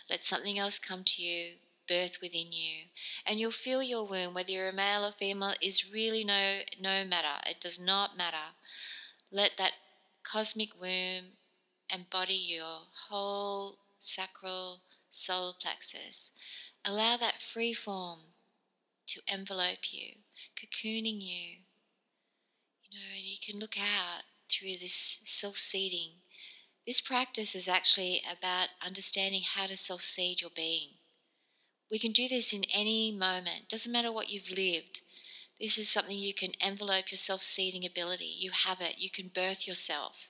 Let 0.10 0.24
something 0.24 0.58
else 0.58 0.80
come 0.80 1.04
to 1.04 1.22
you, 1.22 1.58
birth 1.88 2.20
within 2.22 2.52
you. 2.52 2.86
And 3.26 3.40
you'll 3.40 3.52
feel 3.52 3.84
your 3.84 4.08
womb, 4.08 4.34
whether 4.34 4.52
you're 4.52 4.70
a 4.70 4.74
male 4.74 5.06
or 5.06 5.12
female, 5.12 5.54
is 5.62 5.92
really 5.94 6.24
no 6.24 6.60
no 6.80 7.04
matter. 7.06 7.42
It 7.48 7.60
does 7.60 7.80
not 7.80 8.18
matter. 8.18 8.56
Let 9.32 9.58
that 9.58 9.74
cosmic 10.24 10.80
womb 10.80 11.38
embody 11.94 12.34
your 12.36 12.88
whole 13.10 13.78
sacral 14.00 14.82
solar 15.12 15.54
plexus. 15.62 16.32
Allow 16.86 17.18
that 17.18 17.40
free 17.40 17.74
form 17.74 18.20
to 19.08 19.22
envelope 19.28 19.92
you, 19.92 20.16
cocooning 20.56 21.22
you. 21.22 21.60
You 22.84 23.00
know, 23.00 23.16
and 23.16 23.24
you 23.24 23.38
can 23.44 23.60
look 23.60 23.78
out 23.80 24.24
through 24.50 24.78
this 24.82 25.20
self 25.24 25.58
seeding. 25.58 26.22
This 26.86 27.02
practice 27.02 27.56
is 27.56 27.68
actually 27.68 28.22
about 28.32 28.70
understanding 28.86 29.44
how 29.44 29.68
to 29.68 29.78
self 29.78 30.02
seed 30.02 30.42
your 30.42 30.52
being. 30.56 30.90
we 31.92 32.00
can 32.00 32.12
do 32.12 32.28
this 32.28 32.54
in 32.54 32.64
any 32.74 33.12
moment. 33.12 33.68
Doesn't 33.70 33.92
matter 33.92 34.12
what 34.12 34.30
you've 34.30 34.50
lived. 34.58 35.02
This 35.62 35.78
is 35.78 35.88
something 35.88 36.18
you 36.18 36.34
can 36.34 36.54
envelope 36.60 37.12
your 37.12 37.20
self 37.20 37.44
seeding 37.44 37.86
ability. 37.86 38.26
You 38.26 38.50
have 38.50 38.82
it. 38.82 38.96
You 38.98 39.12
can 39.12 39.28
birth 39.28 39.68
yourself. 39.68 40.30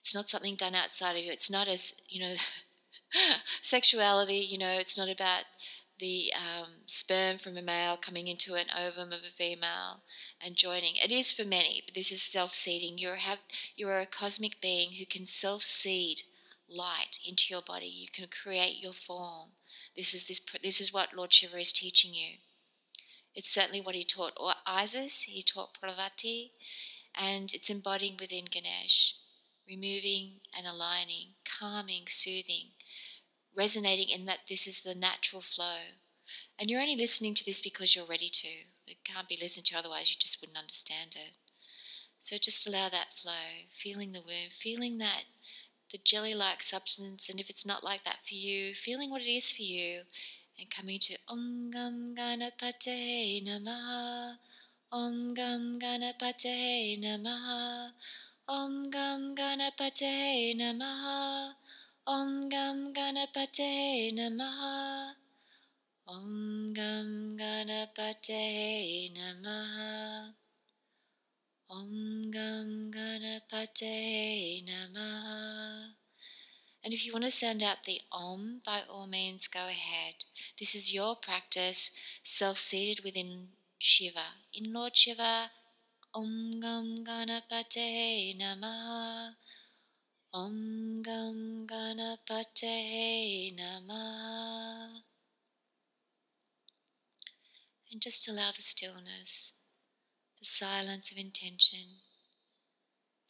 It's 0.00 0.14
not 0.14 0.30
something 0.30 0.54
done 0.54 0.74
outside 0.74 1.16
of 1.16 1.24
you. 1.24 1.30
It's 1.30 1.50
not 1.50 1.68
as, 1.68 1.94
you 2.08 2.26
know, 2.26 2.34
sexuality, 3.60 4.36
you 4.36 4.56
know, 4.56 4.78
it's 4.78 4.96
not 4.96 5.10
about 5.10 5.44
the 5.98 6.32
um, 6.34 6.70
sperm 6.86 7.36
from 7.36 7.58
a 7.58 7.62
male 7.62 7.98
coming 7.98 8.28
into 8.28 8.54
an 8.54 8.64
ovum 8.74 9.12
of 9.12 9.20
a 9.20 9.30
female 9.30 10.00
and 10.42 10.56
joining. 10.56 10.94
It 10.96 11.12
is 11.12 11.30
for 11.30 11.44
many, 11.44 11.82
but 11.84 11.94
this 11.94 12.10
is 12.10 12.22
self-seeding. 12.22 12.96
You're 12.96 13.16
have 13.16 13.40
you're 13.76 14.00
a 14.00 14.06
cosmic 14.06 14.62
being 14.62 14.92
who 14.92 15.04
can 15.04 15.26
self-seed 15.26 16.22
light 16.66 17.18
into 17.26 17.44
your 17.50 17.60
body. 17.60 17.88
You 17.88 18.08
can 18.10 18.28
create 18.28 18.82
your 18.82 18.94
form. 18.94 19.50
This 19.94 20.14
is 20.14 20.26
this 20.26 20.40
this 20.62 20.80
is 20.80 20.94
what 20.94 21.14
Lord 21.14 21.34
Shiva 21.34 21.58
is 21.58 21.72
teaching 21.72 22.14
you. 22.14 22.38
It's 23.34 23.50
certainly 23.50 23.80
what 23.80 23.94
he 23.94 24.04
taught 24.04 24.32
or 24.36 24.52
Isis. 24.66 25.22
He 25.22 25.42
taught 25.42 25.78
Parvati, 25.80 26.52
and 27.14 27.52
it's 27.54 27.70
embodying 27.70 28.16
within 28.18 28.44
Ganesh, 28.44 29.16
removing 29.68 30.40
and 30.56 30.66
aligning, 30.66 31.34
calming, 31.44 32.04
soothing 32.08 32.68
resonating 33.56 34.08
in 34.08 34.26
that 34.26 34.40
this 34.48 34.66
is 34.66 34.82
the 34.82 34.94
natural 34.94 35.42
flow. 35.42 35.96
And 36.58 36.70
you're 36.70 36.80
only 36.80 36.96
listening 36.96 37.34
to 37.34 37.44
this 37.44 37.60
because 37.60 37.94
you're 37.96 38.04
ready 38.04 38.28
to. 38.30 38.48
It 38.86 39.04
can't 39.04 39.28
be 39.28 39.38
listened 39.40 39.66
to, 39.66 39.76
otherwise, 39.76 40.10
you 40.10 40.16
just 40.18 40.40
wouldn't 40.40 40.58
understand 40.58 41.16
it. 41.16 41.36
So 42.20 42.36
just 42.38 42.66
allow 42.66 42.88
that 42.88 43.14
flow, 43.14 43.66
feeling 43.70 44.12
the 44.12 44.20
womb, 44.20 44.50
feeling 44.50 44.98
that 44.98 45.24
the 45.90 45.98
jelly 45.98 46.34
like 46.34 46.62
substance, 46.62 47.28
and 47.28 47.40
if 47.40 47.50
it's 47.50 47.66
not 47.66 47.82
like 47.82 48.04
that 48.04 48.18
for 48.22 48.34
you, 48.34 48.74
feeling 48.74 49.10
what 49.10 49.22
it 49.22 49.30
is 49.30 49.50
for 49.50 49.62
you, 49.62 50.02
and 50.60 50.68
coming 50.70 50.98
to 50.98 51.16
Om 51.28 51.70
Gam 51.70 52.14
Ganapate 52.14 53.42
Namaha, 53.46 54.36
Om 54.92 55.34
Gam 55.34 55.78
Ganapate 55.80 57.00
Namaha, 57.00 57.90
Om 58.46 58.90
Gam 58.90 59.34
Ganapate 59.34 60.54
Namaha. 60.56 61.54
Om 62.06 62.48
Gam 62.48 62.92
Ganapate 62.92 64.12
Namaha. 64.12 65.14
Om 66.06 66.74
Gam 66.74 67.36
Ganapate 67.38 69.08
Namaha. 69.16 70.34
Om 71.70 72.30
Gam 72.30 72.90
Ganapate 72.90 73.96
Namaha. 74.66 75.99
And 76.82 76.94
if 76.94 77.04
you 77.04 77.12
want 77.12 77.24
to 77.24 77.30
sound 77.30 77.62
out 77.62 77.84
the 77.84 78.00
Om, 78.10 78.62
by 78.64 78.80
all 78.88 79.06
means 79.06 79.48
go 79.48 79.66
ahead. 79.66 80.24
This 80.58 80.74
is 80.74 80.94
your 80.94 81.14
practice, 81.14 81.90
self 82.24 82.58
seated 82.58 83.04
within 83.04 83.48
Shiva. 83.78 84.34
In 84.54 84.72
Lord 84.72 84.96
Shiva, 84.96 85.50
Om 86.14 86.60
Gam 86.60 87.04
Ganapate 87.04 88.36
Namaha. 88.38 89.34
Om 90.32 91.02
Gam 91.02 91.66
Ganapate 91.66 93.54
Namah. 93.58 95.00
And 97.92 98.00
just 98.00 98.28
allow 98.28 98.52
the 98.56 98.62
stillness, 98.62 99.52
the 100.38 100.46
silence 100.46 101.10
of 101.10 101.18
intention, 101.18 102.00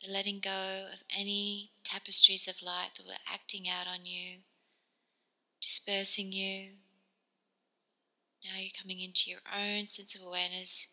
the 0.03 0.13
letting 0.13 0.41
go 0.41 0.87
of 0.93 1.03
any 1.17 1.71
tapestries 1.85 2.49
of 2.49 2.63
light 2.63 2.91
that 2.97 3.07
were 3.07 3.13
acting 3.33 3.69
out 3.69 3.87
on 3.87 4.07
you, 4.07 4.39
dispersing 5.61 6.33
you. 6.33 6.71
Now 8.45 8.59
you're 8.59 8.71
coming 8.81 9.01
into 9.01 9.31
your 9.31 9.41
own 9.53 9.87
sense 9.87 10.15
of 10.15 10.23
awareness 10.23 10.87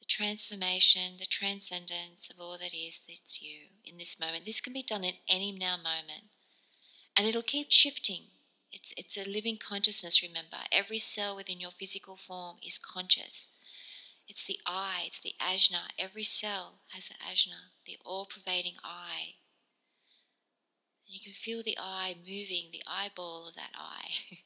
the 0.00 0.06
transformation, 0.06 1.18
the 1.18 1.26
transcendence 1.26 2.30
of 2.30 2.40
all 2.40 2.56
that 2.58 2.74
is 2.74 3.02
that's 3.06 3.42
you 3.42 3.68
in 3.84 3.98
this 3.98 4.18
moment. 4.18 4.46
This 4.46 4.60
can 4.60 4.72
be 4.72 4.82
done 4.82 5.04
at 5.04 5.14
any 5.28 5.52
now 5.52 5.76
moment. 5.76 6.24
And 7.16 7.26
it'll 7.26 7.42
keep 7.42 7.70
shifting. 7.70 8.24
It's, 8.72 8.94
it's 8.96 9.18
a 9.18 9.28
living 9.28 9.58
consciousness, 9.58 10.22
remember. 10.22 10.56
Every 10.72 10.98
cell 10.98 11.36
within 11.36 11.60
your 11.60 11.70
physical 11.70 12.16
form 12.16 12.56
is 12.66 12.78
conscious. 12.78 13.48
It's 14.30 14.46
the 14.46 14.60
I, 14.64 15.02
it's 15.06 15.18
the 15.18 15.34
ajna. 15.40 15.90
Every 15.98 16.22
cell 16.22 16.82
has 16.92 17.10
an 17.10 17.16
ajna, 17.20 17.72
the 17.84 17.98
all 18.04 18.26
pervading 18.26 18.74
I. 18.84 19.34
And 21.04 21.16
you 21.16 21.20
can 21.20 21.32
feel 21.32 21.64
the 21.64 21.76
eye 21.76 22.14
moving, 22.16 22.70
the 22.70 22.84
eyeball 22.86 23.48
of 23.48 23.56
that 23.56 23.72
eye. 23.74 24.12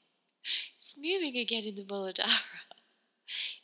it's 0.79 0.97
moving 0.97 1.37
again 1.37 1.64
in 1.64 1.76
the 1.76 1.83
Muladhara. 1.83 2.45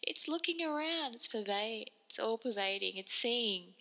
It's 0.03 0.29
looking 0.29 0.63
around. 0.63 1.15
It's 1.15 1.29
pervade. 1.29 1.91
It's 2.07 2.19
all 2.19 2.37
pervading. 2.37 2.97
It's 2.97 3.15
seeing. 3.15 3.75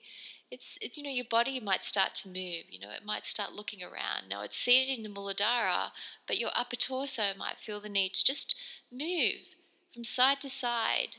It's, 0.50 0.78
it's 0.82 0.98
you 0.98 1.04
know 1.04 1.10
your 1.10 1.26
body 1.30 1.60
might 1.60 1.84
start 1.84 2.16
to 2.16 2.30
move. 2.30 2.66
You 2.70 2.80
know 2.80 2.90
it 2.90 3.06
might 3.06 3.26
start 3.26 3.54
looking 3.54 3.84
around. 3.84 4.30
Now 4.30 4.44
it's 4.44 4.58
seated 4.58 4.98
in 4.98 5.04
the 5.04 5.10
Muladhara, 5.10 5.92
but 6.26 6.40
your 6.40 6.52
upper 6.56 6.78
torso 6.78 7.34
might 7.38 7.60
feel 7.60 7.82
the 7.82 7.90
need 7.90 8.14
to 8.14 8.26
just 8.26 8.56
move 8.92 9.56
from 9.94 10.06
side 10.06 10.40
to 10.42 10.50
side. 10.50 11.18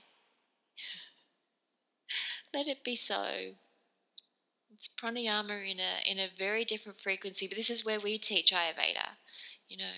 Let 2.53 2.67
it 2.67 2.83
be 2.85 2.97
so. 2.97 3.55
It's 4.73 4.89
pranayama 4.89 5.71
in 5.71 5.79
a 5.79 6.11
in 6.11 6.19
a 6.19 6.31
very 6.37 6.65
different 6.65 6.99
frequency, 6.99 7.47
but 7.47 7.57
this 7.57 7.71
is 7.71 7.85
where 7.85 8.01
we 8.01 8.19
teach 8.19 8.53
Ayurveda. 8.53 9.17
You 9.69 9.77
know, 9.77 9.93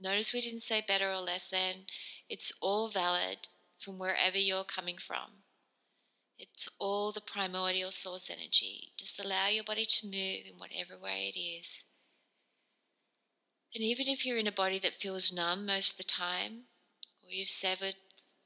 notice 0.00 0.32
we 0.32 0.40
didn't 0.40 0.60
say 0.60 0.84
better 0.86 1.08
or 1.10 1.20
less 1.20 1.48
than. 1.48 1.86
It's 2.28 2.52
all 2.60 2.88
valid 2.88 3.48
from 3.78 3.98
wherever 3.98 4.36
you're 4.36 4.64
coming 4.64 4.98
from. 4.98 5.44
It's 6.38 6.68
all 6.78 7.12
the 7.12 7.20
primordial 7.20 7.90
source 7.90 8.30
energy. 8.30 8.92
Just 8.98 9.18
allow 9.18 9.48
your 9.48 9.64
body 9.64 9.84
to 9.84 10.06
move 10.06 10.44
in 10.44 10.58
whatever 10.58 10.98
way 10.98 11.32
it 11.34 11.38
is. 11.38 11.84
And 13.74 13.82
even 13.82 14.08
if 14.08 14.26
you're 14.26 14.38
in 14.38 14.46
a 14.46 14.52
body 14.52 14.78
that 14.80 14.94
feels 14.94 15.32
numb 15.32 15.66
most 15.66 15.92
of 15.92 15.96
the 15.98 16.02
time, 16.02 16.64
or 17.22 17.30
you've 17.30 17.48
severed, 17.48 17.96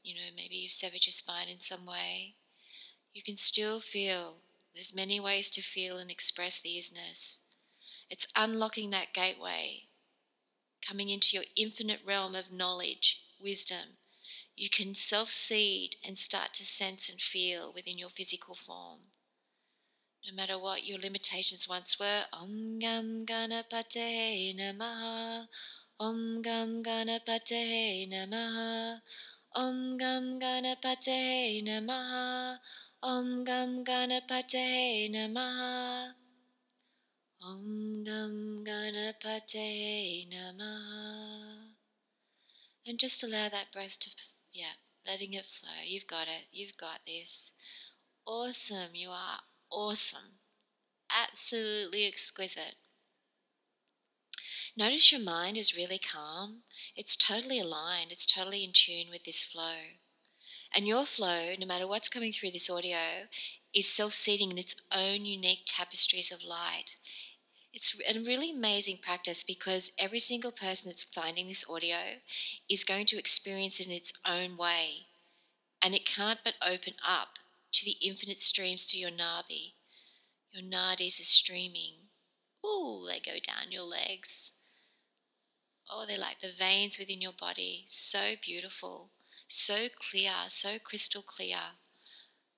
you 0.03 0.15
know, 0.15 0.31
maybe 0.37 0.57
you've 0.57 0.73
severed 0.73 1.07
your 1.07 1.13
spine 1.13 1.49
in 1.49 1.61
some 1.61 1.87
way, 1.87 2.35
you 3.13 3.23
can 3.23 3.37
still 3.37 3.81
feel. 3.81 4.37
There's 4.75 4.95
many 4.95 5.21
ways 5.21 5.51
to 5.51 5.63
feel 5.63 5.99
and 5.99 6.11
express 6.11 6.61
the 6.61 6.71
isness. 6.71 7.41
It's 8.09 8.27
unlocking 8.37 8.91
that 8.91 9.13
gateway, 9.13 9.85
coming 10.87 11.09
into 11.09 11.37
your 11.37 11.45
infinite 11.57 12.01
realm 12.07 12.35
of 12.35 12.53
knowledge, 12.53 13.23
wisdom, 13.41 13.97
you 14.57 14.69
can 14.69 14.95
self 14.95 15.31
seed 15.31 15.97
and 16.05 16.19
start 16.19 16.53
to 16.55 16.65
sense 16.65 17.09
and 17.09 17.21
feel 17.21 17.73
within 17.73 17.99
your 17.99 18.11
physical 18.11 18.55
form. 18.55 19.01
No 20.27 20.35
matter 20.35 20.59
what 20.59 20.85
your 20.85 20.99
limitations 20.99 21.67
once 21.69 21.99
were, 21.99 22.27
Om 22.33 22.79
Gam 22.79 23.25
Ganapate 23.25 24.55
Namaha, 24.55 25.47
Om 25.99 26.43
Gam 26.43 26.83
Ganapate 26.83 28.07
Namaha, 28.13 29.01
Om 29.55 29.97
Gam 29.97 30.39
Ganapate 30.39 31.65
Namaha, 31.65 32.59
Om 33.03 33.45
Gam 33.45 33.83
Ganapate 33.83 35.11
Namaha. 35.11 36.13
Om 37.41 38.05
Gam 38.05 38.63
Ganapate 38.63 40.29
Namaha. 40.29 41.69
And 42.87 42.99
just 42.99 43.23
allow 43.23 43.49
that 43.49 43.73
breath 43.73 43.99
to 44.01 44.11
yeah, 44.53 44.77
letting 45.07 45.33
it 45.33 45.47
flow. 45.47 45.71
You've 45.83 46.07
got 46.07 46.29
it. 46.29 46.49
You've 46.53 46.77
got 46.77 47.01
this. 47.07 47.53
Awesome. 48.27 48.91
You 48.93 49.09
are 49.09 49.39
awesome. 49.71 50.37
Absolutely 51.11 52.07
exquisite. 52.07 52.75
Notice 54.77 55.11
your 55.11 55.23
mind 55.23 55.57
is 55.57 55.75
really 55.75 55.99
calm. 55.99 56.65
It's 56.95 57.17
totally 57.17 57.61
aligned. 57.61 58.13
It's 58.13 58.27
totally 58.27 58.63
in 58.63 58.73
tune 58.73 59.07
with 59.11 59.25
this 59.25 59.43
flow. 59.43 60.00
And 60.75 60.87
your 60.87 61.05
flow, 61.05 61.55
no 61.59 61.67
matter 61.67 61.87
what's 61.87 62.09
coming 62.09 62.33
through 62.33 62.53
this 62.53 62.71
audio, 62.71 63.27
is 63.75 63.89
self 63.89 64.15
seeding 64.15 64.51
in 64.51 64.59
its 64.59 64.77
own 64.93 65.25
unique 65.25 65.63
tapestries 65.67 66.31
of 66.31 66.45
light. 66.45 66.97
It's 67.73 67.95
a 67.95 68.21
really 68.21 68.51
amazing 68.51 68.99
practice 69.03 69.45
because 69.45 69.93
every 69.99 70.19
single 70.19 70.51
person 70.51 70.91
that's 70.91 71.05
finding 71.05 71.47
this 71.47 71.65
audio 71.69 72.19
is 72.69 72.83
going 72.83 73.07
to 73.07 73.19
experience 73.19 73.79
it 73.79 73.87
in 73.87 73.93
its 73.93 74.13
own 74.27 74.57
way. 74.57 75.07
And 75.83 75.95
it 75.95 76.05
can't 76.05 76.41
but 76.45 76.55
open 76.67 76.95
up 77.07 77.39
to 77.73 77.85
the 77.85 77.97
infinite 78.03 78.39
streams 78.39 78.89
to 78.91 78.99
your 78.99 79.11
nabi. 79.11 79.75
Your 80.53 80.65
nadis 80.69 81.21
are 81.21 81.25
streaming. 81.25 81.95
Ooh, 82.67 83.07
they 83.09 83.21
go 83.21 83.39
down 83.41 83.71
your 83.71 83.85
legs. 83.85 84.53
Oh, 85.89 86.05
they're 86.07 86.19
like 86.19 86.41
the 86.41 86.53
veins 86.53 86.99
within 86.99 87.21
your 87.21 87.33
body. 87.33 87.87
So 87.89 88.35
beautiful, 88.43 89.11
so 89.51 89.89
clear, 89.99 90.33
so 90.49 90.79
crystal 90.79 91.23
clear. 91.23 91.77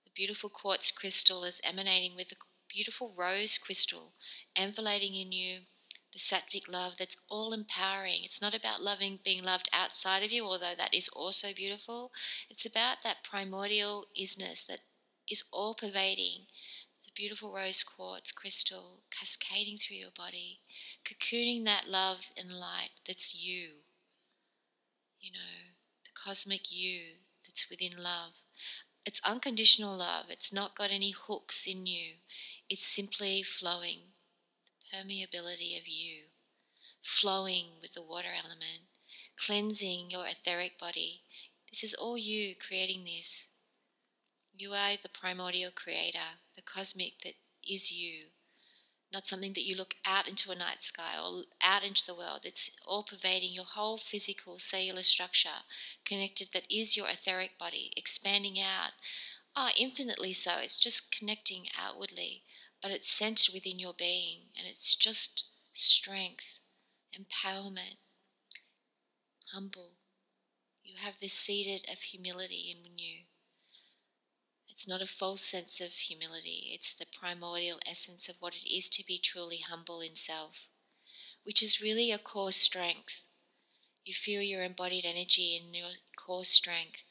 The 0.04 0.12
beautiful 0.12 0.49
quartz 0.49 0.92
crystal 0.92 1.42
is 1.44 1.61
emanating 1.64 2.14
with 2.14 2.28
the 2.28 2.37
beautiful 2.68 3.14
rose 3.18 3.58
crystal 3.58 4.14
envelopating 4.56 5.20
in 5.20 5.32
you 5.32 5.66
the 6.12 6.20
sattvic 6.20 6.68
love 6.68 6.99
that's 6.99 7.16
all 7.28 7.52
empowering. 7.52 8.22
It's 8.25 8.40
not 8.40 8.54
about 8.54 8.82
loving 8.82 9.18
being 9.25 9.42
loved 9.42 9.68
outside 9.72 10.22
of 10.22 10.30
you, 10.30 10.44
although 10.44 10.75
that 10.76 10.94
is 10.94 11.08
also 11.08 11.52
beautiful. 11.52 12.12
It's 12.49 12.64
about 12.66 13.02
that 13.02 13.25
primordial 13.25 14.06
isness 14.16 14.64
that 14.66 14.80
is 15.28 15.42
all 15.52 15.75
pervading. 15.75 16.46
The 17.04 17.12
beautiful 17.14 17.52
rose 17.52 17.82
quartz 17.82 18.32
crystal 18.32 19.02
cascading 19.11 19.78
through 19.78 19.96
your 19.96 20.12
body, 20.12 20.61
cocooning 21.04 21.64
that 21.66 21.88
love 21.88 22.30
and 22.37 22.52
light 22.52 22.90
that's 23.06 23.34
you. 23.34 23.82
You 25.20 25.32
know, 25.32 25.62
cosmic 26.22 26.70
you 26.70 27.16
that's 27.44 27.68
within 27.68 28.02
love. 28.02 28.32
It's 29.04 29.20
unconditional 29.24 29.96
love. 29.96 30.26
It's 30.28 30.52
not 30.52 30.76
got 30.76 30.90
any 30.92 31.10
hooks 31.10 31.66
in 31.66 31.86
you. 31.86 32.14
It's 32.68 32.86
simply 32.86 33.42
flowing 33.42 33.98
the 34.78 34.98
permeability 34.98 35.78
of 35.78 35.88
you, 35.88 36.24
flowing 37.02 37.66
with 37.80 37.94
the 37.94 38.02
water 38.02 38.28
element, 38.36 38.84
cleansing 39.36 40.10
your 40.10 40.26
etheric 40.26 40.78
body. 40.78 41.20
This 41.70 41.82
is 41.82 41.94
all 41.94 42.16
you 42.16 42.54
creating 42.56 43.04
this. 43.04 43.48
You 44.56 44.70
are 44.72 44.96
the 45.02 45.08
primordial 45.08 45.72
creator, 45.74 46.38
the 46.54 46.62
cosmic 46.62 47.18
that 47.24 47.34
is 47.68 47.90
you, 47.90 48.26
not 49.12 49.26
something 49.26 49.52
that 49.54 49.64
you 49.64 49.76
look 49.76 49.95
out 50.07 50.28
into 50.28 50.50
a 50.50 50.54
night 50.54 50.83
sky 50.83 51.14
or 51.23 51.45
out 51.62 51.85
into 51.85 52.04
the 52.07 52.14
world. 52.14 52.40
It's 52.45 52.71
all 52.87 53.02
pervading 53.02 53.52
your 53.52 53.64
whole 53.64 53.99
physical 53.99 54.59
cellular 54.59 55.02
structure, 55.02 55.61
connected 56.04 56.49
that 56.52 56.71
is 56.71 56.97
your 56.97 57.09
etheric 57.09 57.59
body, 57.59 57.92
expanding 57.97 58.59
out. 58.59 58.92
Ah, 59.54 59.69
oh, 59.71 59.75
infinitely 59.78 60.33
so. 60.33 60.52
It's 60.59 60.78
just 60.78 61.12
connecting 61.12 61.66
outwardly 61.78 62.42
but 62.83 62.90
it's 62.90 63.11
centered 63.11 63.54
within 63.54 63.78
your 63.78 63.95
being 63.95 64.40
and 64.59 64.66
it's 64.66 64.97
just 64.97 65.50
strength, 65.73 66.59
empowerment, 67.16 67.99
humble. 69.52 69.92
You 70.83 70.97
have 71.00 71.21
this 71.21 71.33
seeded 71.33 71.85
of 71.90 72.00
humility 72.00 72.76
in 72.76 72.99
you. 72.99 73.21
It's 74.82 74.88
not 74.88 75.00
a 75.00 75.06
false 75.06 75.42
sense 75.42 75.80
of 75.80 75.92
humility, 75.92 76.72
it's 76.74 76.92
the 76.92 77.06
primordial 77.06 77.78
essence 77.86 78.28
of 78.28 78.34
what 78.40 78.56
it 78.56 78.68
is 78.68 78.88
to 78.88 79.06
be 79.06 79.16
truly 79.16 79.58
humble 79.58 80.00
in 80.00 80.16
self, 80.16 80.66
which 81.44 81.62
is 81.62 81.80
really 81.80 82.10
a 82.10 82.18
core 82.18 82.50
strength. 82.50 83.22
You 84.04 84.12
feel 84.12 84.42
your 84.42 84.64
embodied 84.64 85.04
energy 85.04 85.54
in 85.54 85.72
your 85.72 85.90
core 86.16 86.44
strength. 86.44 87.04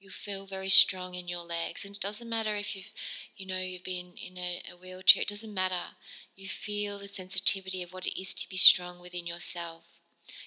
You 0.00 0.10
feel 0.10 0.44
very 0.44 0.68
strong 0.68 1.14
in 1.14 1.28
your 1.28 1.44
legs 1.44 1.86
and 1.86 1.96
it 1.96 2.02
doesn't 2.02 2.28
matter 2.28 2.56
if 2.56 2.76
you've 2.76 2.92
you 3.38 3.46
know 3.46 3.58
you've 3.58 3.84
been 3.84 4.12
in 4.18 4.36
a, 4.36 4.62
a, 4.70 4.76
wheelchair 4.76 5.22
it 5.22 5.28
doesn't 5.28 5.54
matter. 5.54 5.94
You 6.36 6.46
feel 6.46 6.98
the 6.98 7.08
sensitivity 7.08 7.82
of 7.82 7.94
what 7.94 8.06
it 8.06 8.20
is 8.20 8.34
to 8.34 8.48
be 8.50 8.58
strong 8.58 9.00
within 9.00 9.26
yourself. 9.26 9.98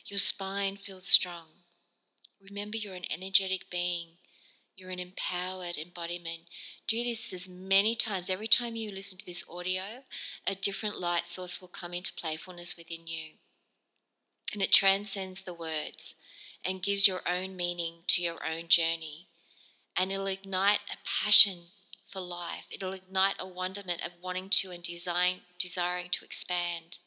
Your 0.05 0.19
spine 0.19 0.75
feels 0.75 1.07
strong. 1.07 1.63
Remember 2.39 2.77
you're 2.77 2.93
an 2.93 3.11
energetic 3.11 3.71
being 3.71 4.19
you're 4.75 4.89
an 4.89 4.99
empowered 4.99 5.77
embodiment 5.77 6.41
do 6.87 7.03
this 7.03 7.33
as 7.33 7.49
many 7.49 7.95
times 7.95 8.29
every 8.29 8.47
time 8.47 8.75
you 8.75 8.91
listen 8.91 9.17
to 9.17 9.25
this 9.25 9.43
audio 9.49 10.03
a 10.47 10.55
different 10.55 10.99
light 10.99 11.27
source 11.27 11.61
will 11.61 11.67
come 11.67 11.93
into 11.93 12.13
playfulness 12.13 12.75
within 12.77 13.07
you 13.07 13.33
and 14.53 14.61
it 14.61 14.71
transcends 14.71 15.43
the 15.43 15.53
words 15.53 16.15
and 16.63 16.81
gives 16.81 17.07
your 17.07 17.21
own 17.29 17.55
meaning 17.55 18.03
to 18.07 18.21
your 18.21 18.37
own 18.45 18.67
journey 18.67 19.27
and 19.97 20.11
it'll 20.11 20.27
ignite 20.27 20.79
a 20.91 20.97
passion 21.23 21.67
for 22.05 22.19
life. 22.19 22.67
It'll 22.71 22.93
ignite 22.93 23.35
a 23.39 23.47
wonderment 23.47 24.05
of 24.05 24.13
wanting 24.21 24.49
to 24.51 24.71
and 24.71 24.83
design, 24.83 25.41
desiring 25.57 26.09
to 26.11 26.25
expand. 26.25 26.99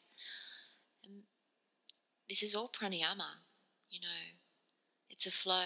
And 1.03 1.23
this 2.27 2.43
is 2.43 2.53
all 2.53 2.67
pranayama, 2.67 3.41
you 3.89 3.99
know. 4.01 4.37
It's 5.09 5.25
a 5.25 5.31
flow. 5.31 5.65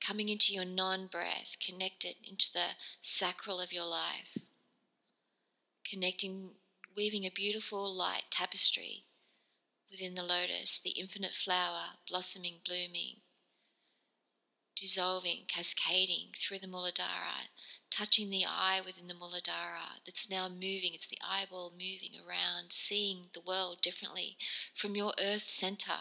Coming 0.00 0.28
into 0.28 0.54
your 0.54 0.64
non 0.64 1.06
breath, 1.06 1.56
connected 1.60 2.16
into 2.22 2.52
the 2.52 2.76
sacral 3.02 3.60
of 3.60 3.72
your 3.72 3.84
life. 3.84 4.38
Connecting, 5.84 6.54
weaving 6.96 7.24
a 7.24 7.30
beautiful 7.30 7.94
light 7.94 8.24
tapestry 8.30 9.04
within 9.90 10.14
the 10.14 10.22
lotus, 10.22 10.78
the 10.78 10.90
infinite 10.90 11.34
flower, 11.34 11.96
blossoming, 12.08 12.56
blooming, 12.64 13.16
dissolving, 14.76 15.44
cascading 15.48 16.28
through 16.36 16.58
the 16.58 16.66
Muladhara, 16.66 17.48
touching 17.90 18.30
the 18.30 18.44
eye 18.46 18.80
within 18.84 19.08
the 19.08 19.14
Muladhara 19.14 20.00
that's 20.04 20.30
now 20.30 20.48
moving. 20.48 20.94
It's 20.94 21.08
the 21.08 21.18
eyeball 21.26 21.72
moving 21.72 22.12
around, 22.18 22.72
seeing 22.72 23.26
the 23.32 23.40
world 23.40 23.80
differently 23.80 24.36
from 24.74 24.94
your 24.94 25.12
earth 25.18 25.48
center. 25.48 25.98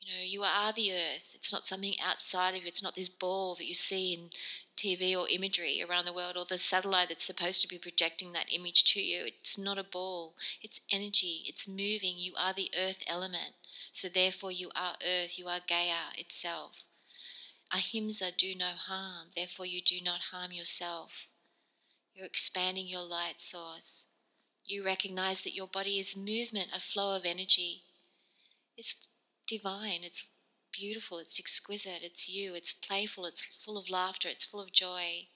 You 0.00 0.12
know, 0.14 0.22
you 0.22 0.42
are 0.42 0.72
the 0.72 0.92
earth. 0.92 1.32
It's 1.34 1.52
not 1.52 1.66
something 1.66 1.94
outside 2.00 2.54
of 2.54 2.62
you. 2.62 2.66
It's 2.68 2.82
not 2.82 2.94
this 2.94 3.08
ball 3.08 3.54
that 3.54 3.66
you 3.66 3.74
see 3.74 4.12
in 4.14 4.30
TV 4.76 5.16
or 5.16 5.28
imagery 5.28 5.82
around 5.82 6.04
the 6.06 6.12
world 6.12 6.36
or 6.36 6.44
the 6.44 6.58
satellite 6.58 7.08
that's 7.08 7.24
supposed 7.24 7.62
to 7.62 7.68
be 7.68 7.78
projecting 7.78 8.32
that 8.32 8.52
image 8.52 8.84
to 8.92 9.00
you. 9.00 9.24
It's 9.26 9.56
not 9.56 9.78
a 9.78 9.84
ball. 9.84 10.34
It's 10.62 10.80
energy. 10.90 11.44
It's 11.46 11.68
moving. 11.68 12.18
You 12.18 12.34
are 12.38 12.52
the 12.52 12.70
earth 12.76 13.02
element. 13.06 13.54
So 13.92 14.08
therefore 14.08 14.52
you 14.52 14.70
are 14.74 14.96
earth. 15.06 15.38
You 15.38 15.48
are 15.48 15.60
Gaia 15.66 16.12
itself. 16.18 16.84
Ahimsa, 17.72 18.32
do 18.32 18.54
no 18.54 18.72
harm, 18.76 19.30
therefore 19.34 19.66
you 19.66 19.82
do 19.82 20.00
not 20.00 20.20
harm 20.30 20.52
yourself. 20.52 21.26
You're 22.14 22.26
expanding 22.26 22.86
your 22.88 23.02
light 23.04 23.40
source. 23.40 24.06
You 24.64 24.84
recognize 24.84 25.42
that 25.42 25.54
your 25.54 25.68
body 25.68 25.98
is 25.98 26.16
movement, 26.16 26.70
a 26.74 26.80
flow 26.80 27.16
of 27.16 27.24
energy. 27.26 27.84
It's 28.76 28.96
divine, 29.50 30.00
it's 30.02 30.30
beautiful, 30.72 31.18
it's 31.18 31.38
exquisite, 31.38 32.00
it's 32.02 32.28
you, 32.28 32.54
it's 32.54 32.72
playful, 32.72 33.26
it's 33.26 33.44
full 33.44 33.76
of 33.76 33.90
laughter, 33.90 34.28
it's 34.28 34.44
full 34.44 34.60
of 34.60 34.72
joy. 34.72 35.28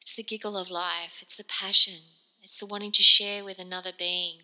It's 0.00 0.14
the 0.14 0.22
giggle 0.22 0.56
of 0.56 0.70
life, 0.70 1.20
it's 1.22 1.36
the 1.36 1.44
passion, 1.44 2.00
it's 2.42 2.58
the 2.58 2.66
wanting 2.66 2.92
to 2.92 3.02
share 3.02 3.44
with 3.44 3.58
another 3.58 3.92
being 3.96 4.38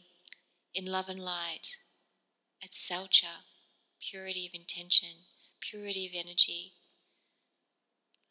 in 0.75 0.87
love 0.87 1.09
and 1.09 1.21
light. 1.21 1.77
It's 2.61 2.91
Saucha, 2.91 3.45
purity 4.01 4.47
of 4.47 4.55
intention 4.55 5.27
purity 5.61 6.07
of 6.07 6.13
energy, 6.15 6.73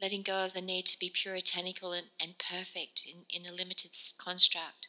letting 0.02 0.22
go 0.22 0.46
of 0.46 0.54
the 0.54 0.62
need 0.62 0.86
to 0.86 1.00
be 1.00 1.10
puritanical 1.10 1.92
and, 1.92 2.08
and 2.22 2.38
perfect 2.38 3.06
in, 3.06 3.26
in 3.30 3.50
a 3.50 3.56
limited 3.56 3.92
construct. 4.18 4.88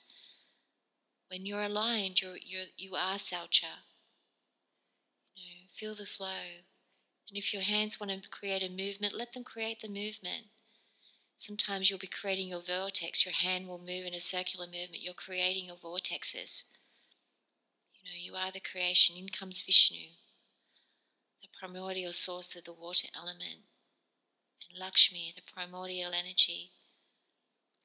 When 1.28 1.46
you're 1.46 1.62
aligned, 1.62 2.22
you're, 2.22 2.38
you're, 2.42 2.66
you 2.76 2.94
are 2.94 3.16
Saucha. 3.16 3.84
Feel 5.78 5.94
the 5.94 6.06
flow. 6.06 6.64
And 7.28 7.38
if 7.38 7.52
your 7.52 7.62
hands 7.62 8.00
want 8.00 8.10
to 8.10 8.28
create 8.28 8.64
a 8.64 8.68
movement, 8.68 9.14
let 9.14 9.32
them 9.32 9.44
create 9.44 9.80
the 9.80 9.88
movement. 9.88 10.46
Sometimes 11.36 11.88
you'll 11.88 12.00
be 12.00 12.08
creating 12.08 12.48
your 12.48 12.60
vortex. 12.60 13.24
Your 13.24 13.34
hand 13.34 13.68
will 13.68 13.78
move 13.78 14.04
in 14.04 14.12
a 14.12 14.18
circular 14.18 14.66
movement. 14.66 15.02
You're 15.02 15.14
creating 15.14 15.66
your 15.66 15.76
vortexes. 15.76 16.64
You 17.94 18.10
know, 18.10 18.18
you 18.18 18.34
are 18.34 18.50
the 18.50 18.58
creation. 18.58 19.16
In 19.16 19.28
comes 19.28 19.62
Vishnu 19.62 20.08
the 21.40 21.48
primordial 21.56 22.12
source 22.12 22.56
of 22.56 22.64
the 22.64 22.72
water 22.72 23.06
element, 23.14 23.62
and 24.68 24.80
Lakshmi, 24.80 25.32
the 25.36 25.52
primordial 25.52 26.12
energy 26.12 26.72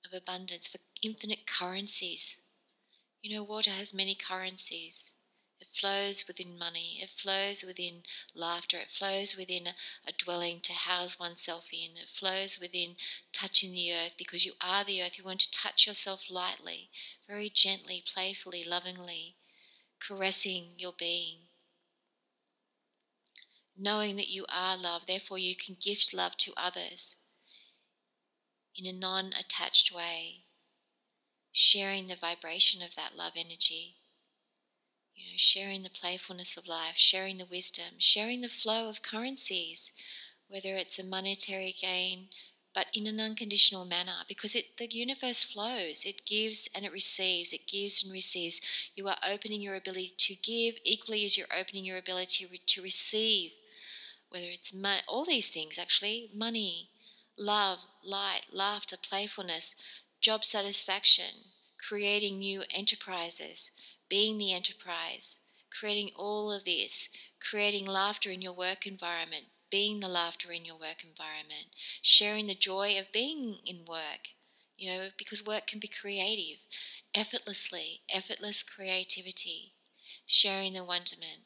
of 0.04 0.14
abundance, 0.14 0.70
the 0.70 0.80
infinite 1.04 1.46
currencies. 1.46 2.42
You 3.22 3.36
know, 3.36 3.44
water 3.44 3.72
has 3.72 3.94
many 3.94 4.16
currencies. 4.16 5.14
It 5.64 5.70
flows 5.72 6.28
within 6.28 6.58
money, 6.58 7.00
it 7.02 7.10
flows 7.10 7.64
within 7.64 8.04
laughter, 8.36 8.80
it 8.80 8.92
flows 8.92 9.38
within 9.38 9.68
a, 9.68 9.76
a, 10.06 10.12
dwelling 10.12 10.60
to 10.60 10.74
house 10.74 11.18
oneself 11.18 11.70
in, 11.72 11.96
it 11.96 12.10
flows 12.10 12.60
within 12.60 12.98
touching 13.32 13.72
the 13.72 13.94
earth 13.94 14.16
because 14.18 14.46
you 14.46 14.56
are 14.60 14.84
the 14.84 15.02
earth. 15.02 15.18
You 15.18 15.24
want 15.24 15.40
to 15.40 15.52
touch 15.52 15.88
yourself 15.88 16.30
lightly, 16.30 16.90
very 17.30 17.50
gently, 17.50 18.04
playfully, 18.06 18.66
lovingly, 18.66 19.38
caressing 20.00 20.74
your 20.78 20.92
being 21.00 21.48
knowing 23.78 24.18
that 24.18 24.28
you 24.28 24.46
are 24.50 24.76
love, 24.76 25.06
therefore 25.06 25.38
you 25.38 25.56
can 25.56 25.78
gift 25.80 26.14
love 26.14 26.36
to 26.36 26.54
others 26.58 27.16
in 28.76 28.86
a 28.86 28.92
non 28.92 29.32
attached 29.32 29.94
way, 29.94 30.44
sharing 31.54 32.08
the 32.08 32.18
vibration 32.18 32.82
of 32.82 32.96
that 32.96 33.16
love 33.16 33.34
energy. 33.38 33.96
You 35.16 35.26
know, 35.32 35.38
sharing 35.38 35.82
the 35.82 35.90
playfulness 35.90 36.56
of 36.56 36.68
life, 36.68 36.98
sharing 36.98 37.38
the 37.40 37.48
wisdom, 37.48 37.96
sharing 37.98 38.42
the 38.42 38.50
flow 38.50 38.90
of 38.90 39.02
currencies, 39.02 39.92
whether 40.48 40.76
it's 40.76 41.00
a 41.00 41.04
monetary 41.06 41.72
gain, 41.74 42.30
but 42.76 42.88
in 42.94 43.08
an 43.08 43.20
unconditional 43.20 43.86
manner, 43.86 44.24
because 44.28 44.56
it, 44.56 44.78
the 44.78 44.88
universe 44.92 45.44
flows. 45.44 46.06
It 46.06 46.26
gives 46.26 46.68
and 46.76 46.86
it 46.86 46.92
receives. 46.92 47.54
It 47.54 47.68
gives 47.68 48.04
and 48.04 48.12
receives. 48.14 48.62
You 48.96 49.08
are 49.08 49.18
opening 49.28 49.62
your 49.62 49.76
ability 49.76 50.14
to 50.18 50.36
give 50.36 50.76
equally 50.84 51.26
as 51.26 51.38
you're 51.38 51.48
opening 51.58 51.86
your 51.86 51.98
ability 51.98 52.48
to 52.66 52.82
receive 52.84 53.54
whether 54.30 54.48
it's 54.50 54.74
mo- 54.74 55.00
all 55.08 55.26
these 55.26 55.50
things 55.50 55.78
actually 55.78 56.30
money, 56.34 56.90
love, 57.38 57.86
light, 58.04 58.42
laughter, 58.52 58.98
playfulness, 58.98 59.76
job 60.20 60.44
satisfaction, 60.44 61.46
creating 61.78 62.38
new 62.40 62.64
enterprises, 62.72 63.72
being 64.14 64.38
the 64.38 64.54
enterprise, 64.54 65.40
creating 65.72 66.12
all 66.16 66.52
of 66.52 66.66
this, 66.66 67.10
creating 67.42 67.88
laughter 67.88 68.30
in 68.30 68.44
your 68.44 68.56
work 68.56 68.86
environment, 68.86 69.46
being 69.72 70.02
the 70.02 70.08
laughter 70.08 70.52
in 70.52 70.64
your 70.64 70.78
work 70.78 71.04
environment, 71.04 71.66
sharing 72.04 72.46
the 72.46 72.54
joy 72.54 72.96
of 73.00 73.12
being 73.12 73.58
in 73.66 73.84
work, 73.88 74.28
you 74.78 74.88
know, 74.88 75.08
because 75.18 75.44
work 75.44 75.66
can 75.66 75.80
be 75.80 75.88
creative, 75.88 76.60
effortlessly, 77.16 78.02
effortless 78.08 78.62
creativity, 78.62 79.74
sharing 80.28 80.74
the 80.74 80.86
wonderment. 80.86 81.42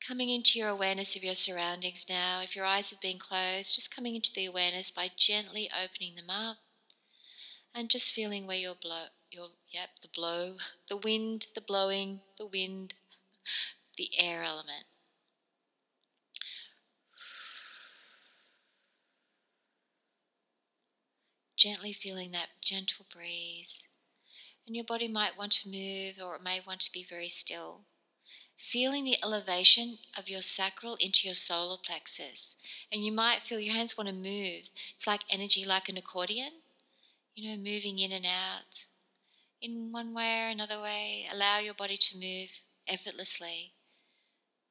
Coming 0.00 0.30
into 0.30 0.58
your 0.58 0.70
awareness 0.70 1.14
of 1.16 1.22
your 1.22 1.34
surroundings 1.34 2.06
now. 2.08 2.40
If 2.40 2.56
your 2.56 2.64
eyes 2.64 2.88
have 2.88 3.02
been 3.02 3.18
closed, 3.18 3.74
just 3.74 3.94
coming 3.94 4.14
into 4.14 4.32
the 4.32 4.46
awareness 4.46 4.90
by 4.90 5.10
gently 5.14 5.68
opening 5.70 6.14
them 6.14 6.30
up 6.30 6.56
and 7.74 7.90
just 7.90 8.10
feeling 8.10 8.46
where 8.46 8.56
your 8.56 8.74
blow, 8.74 9.08
your 9.32 9.48
yep, 9.70 9.90
the 10.00 10.08
blow, 10.08 10.56
the 10.88 10.96
wind, 10.96 11.46
the 11.54 11.60
blowing, 11.60 12.20
the 12.38 12.46
wind, 12.46 12.94
the 13.96 14.10
air 14.18 14.42
element. 14.42 14.84
Gently 21.56 21.92
feeling 21.92 22.32
that 22.32 22.48
gentle 22.60 23.06
breeze. 23.12 23.86
And 24.66 24.76
your 24.76 24.84
body 24.84 25.08
might 25.08 25.38
want 25.38 25.52
to 25.52 25.68
move 25.68 26.14
or 26.22 26.36
it 26.36 26.44
may 26.44 26.60
want 26.66 26.80
to 26.80 26.92
be 26.92 27.04
very 27.08 27.28
still. 27.28 27.82
Feeling 28.56 29.04
the 29.04 29.16
elevation 29.22 29.98
of 30.16 30.28
your 30.28 30.42
sacral 30.42 30.96
into 31.00 31.26
your 31.26 31.34
solar 31.34 31.78
plexus. 31.84 32.56
And 32.92 33.04
you 33.04 33.12
might 33.12 33.40
feel 33.40 33.58
your 33.58 33.74
hands 33.74 33.96
want 33.96 34.08
to 34.08 34.14
move. 34.14 34.70
It's 34.94 35.06
like 35.06 35.22
energy, 35.30 35.64
like 35.64 35.88
an 35.88 35.96
accordion, 35.96 36.52
you 37.34 37.48
know, 37.50 37.56
moving 37.56 37.98
in 37.98 38.12
and 38.12 38.26
out. 38.26 38.84
In 39.62 39.92
one 39.92 40.12
way 40.12 40.42
or 40.42 40.48
another 40.48 40.80
way, 40.82 41.28
allow 41.32 41.60
your 41.60 41.74
body 41.74 41.96
to 41.96 42.18
move 42.18 42.50
effortlessly 42.88 43.72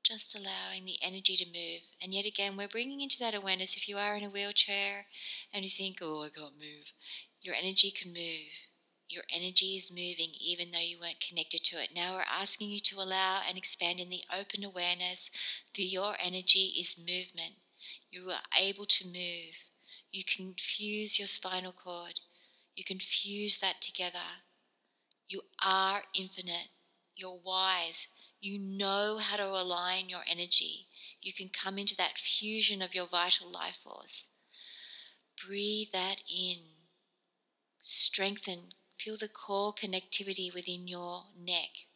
just 0.04 0.36
allowing 0.36 0.84
the 0.86 0.98
energy 1.02 1.38
to 1.38 1.46
move. 1.46 1.84
And 2.04 2.14
yet 2.14 2.26
again, 2.26 2.58
we're 2.58 2.68
bringing 2.68 3.00
into 3.00 3.20
that 3.20 3.34
awareness 3.34 3.78
if 3.78 3.88
you 3.88 3.96
are 3.96 4.16
in 4.16 4.26
a 4.26 4.30
wheelchair 4.30 5.06
and 5.54 5.64
you 5.64 5.70
think, 5.70 6.00
oh, 6.02 6.24
I 6.24 6.30
can't 6.30 6.60
move, 6.60 6.92
your 7.42 7.56
energy 7.56 7.92
can 7.92 8.12
move. 8.12 8.52
Your 9.08 9.24
energy 9.34 9.78
is 9.78 9.92
moving 9.92 10.34
even 10.40 10.72
though 10.72 10.80
you 10.80 10.98
weren't 11.00 11.26
connected 11.26 11.64
to 11.66 11.82
it. 11.82 11.92
Now 11.96 12.16
we're 12.16 12.24
asking 12.30 12.70
you 12.70 12.80
to 12.82 13.00
allow 13.00 13.42
and 13.48 13.58
expand 13.58 14.00
in 14.00 14.10
the 14.10 14.24
open 14.38 14.64
awareness 14.64 15.30
that 15.76 15.84
your 15.84 16.16
energy 16.22 16.74
is 16.78 16.98
movement. 16.98 17.56
You 18.10 18.30
are 18.30 18.42
able 18.60 18.86
to 18.86 19.06
move. 19.06 19.56
You 20.12 20.24
can 20.24 20.56
fuse 20.58 21.20
your 21.20 21.28
spinal 21.28 21.74
cord. 21.74 22.20
You 22.76 22.84
can 22.84 23.00
fuse 23.00 23.60
that 23.60 23.82
together. 23.82 24.44
You 25.32 25.44
are 25.64 26.04
infinite. 26.14 26.68
You're 27.16 27.40
wise. 27.42 28.10
You 28.42 28.60
know 28.60 29.18
how 29.20 29.38
to 29.38 29.46
align 29.46 30.10
your 30.10 30.26
energy. 30.30 30.88
You 31.22 31.32
can 31.32 31.48
come 31.48 31.78
into 31.78 31.96
that 31.96 32.18
fusion 32.18 32.82
of 32.82 32.94
your 32.94 33.06
vital 33.06 33.50
life 33.50 33.78
force. 33.78 34.30
Breathe 35.42 35.94
that 35.94 36.22
in. 36.30 36.58
Strengthen. 37.80 38.74
Feel 38.98 39.16
the 39.16 39.30
core 39.30 39.74
connectivity 39.74 40.54
within 40.54 40.90
your 40.90 41.24
neck. 41.38 41.88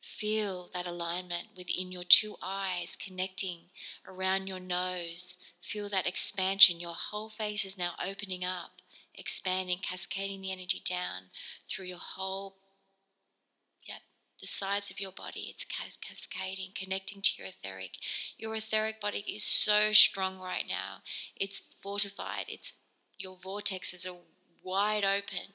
Feel 0.00 0.68
that 0.72 0.86
alignment 0.86 1.48
within 1.56 1.90
your 1.90 2.04
two 2.04 2.36
eyes 2.40 2.94
connecting 2.94 3.72
around 4.06 4.46
your 4.46 4.60
nose. 4.60 5.36
Feel 5.60 5.88
that 5.88 6.06
expansion. 6.06 6.78
Your 6.78 6.94
whole 6.94 7.28
face 7.28 7.64
is 7.64 7.76
now 7.76 7.96
opening 8.00 8.44
up, 8.44 8.80
expanding, 9.16 9.78
cascading 9.82 10.40
the 10.40 10.52
energy 10.52 10.82
down 10.88 11.30
through 11.68 11.86
your 11.86 11.98
whole 12.00 12.56
yeah, 13.86 13.98
the 14.40 14.46
sides 14.46 14.90
of 14.90 15.00
your 15.00 15.12
body. 15.12 15.48
It's 15.50 15.64
cascading, 15.64 16.70
connecting 16.74 17.22
to 17.22 17.30
your 17.38 17.48
etheric. 17.48 17.92
Your 18.36 18.54
etheric 18.54 19.00
body 19.00 19.24
is 19.28 19.44
so 19.44 19.92
strong 19.92 20.38
right 20.38 20.64
now. 20.68 21.02
It's 21.36 21.60
fortified. 21.80 22.46
It's 22.48 22.74
your 23.18 23.36
vortexes 23.36 24.06
are 24.06 24.16
wide 24.62 25.04
open, 25.04 25.54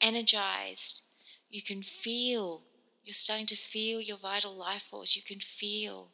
energized. 0.00 1.02
You 1.50 1.62
can 1.62 1.82
feel. 1.82 2.62
You're 3.04 3.14
starting 3.14 3.46
to 3.46 3.56
feel 3.56 4.00
your 4.00 4.16
vital 4.16 4.54
life 4.54 4.82
force. 4.82 5.16
You 5.16 5.22
can 5.22 5.40
feel. 5.40 6.12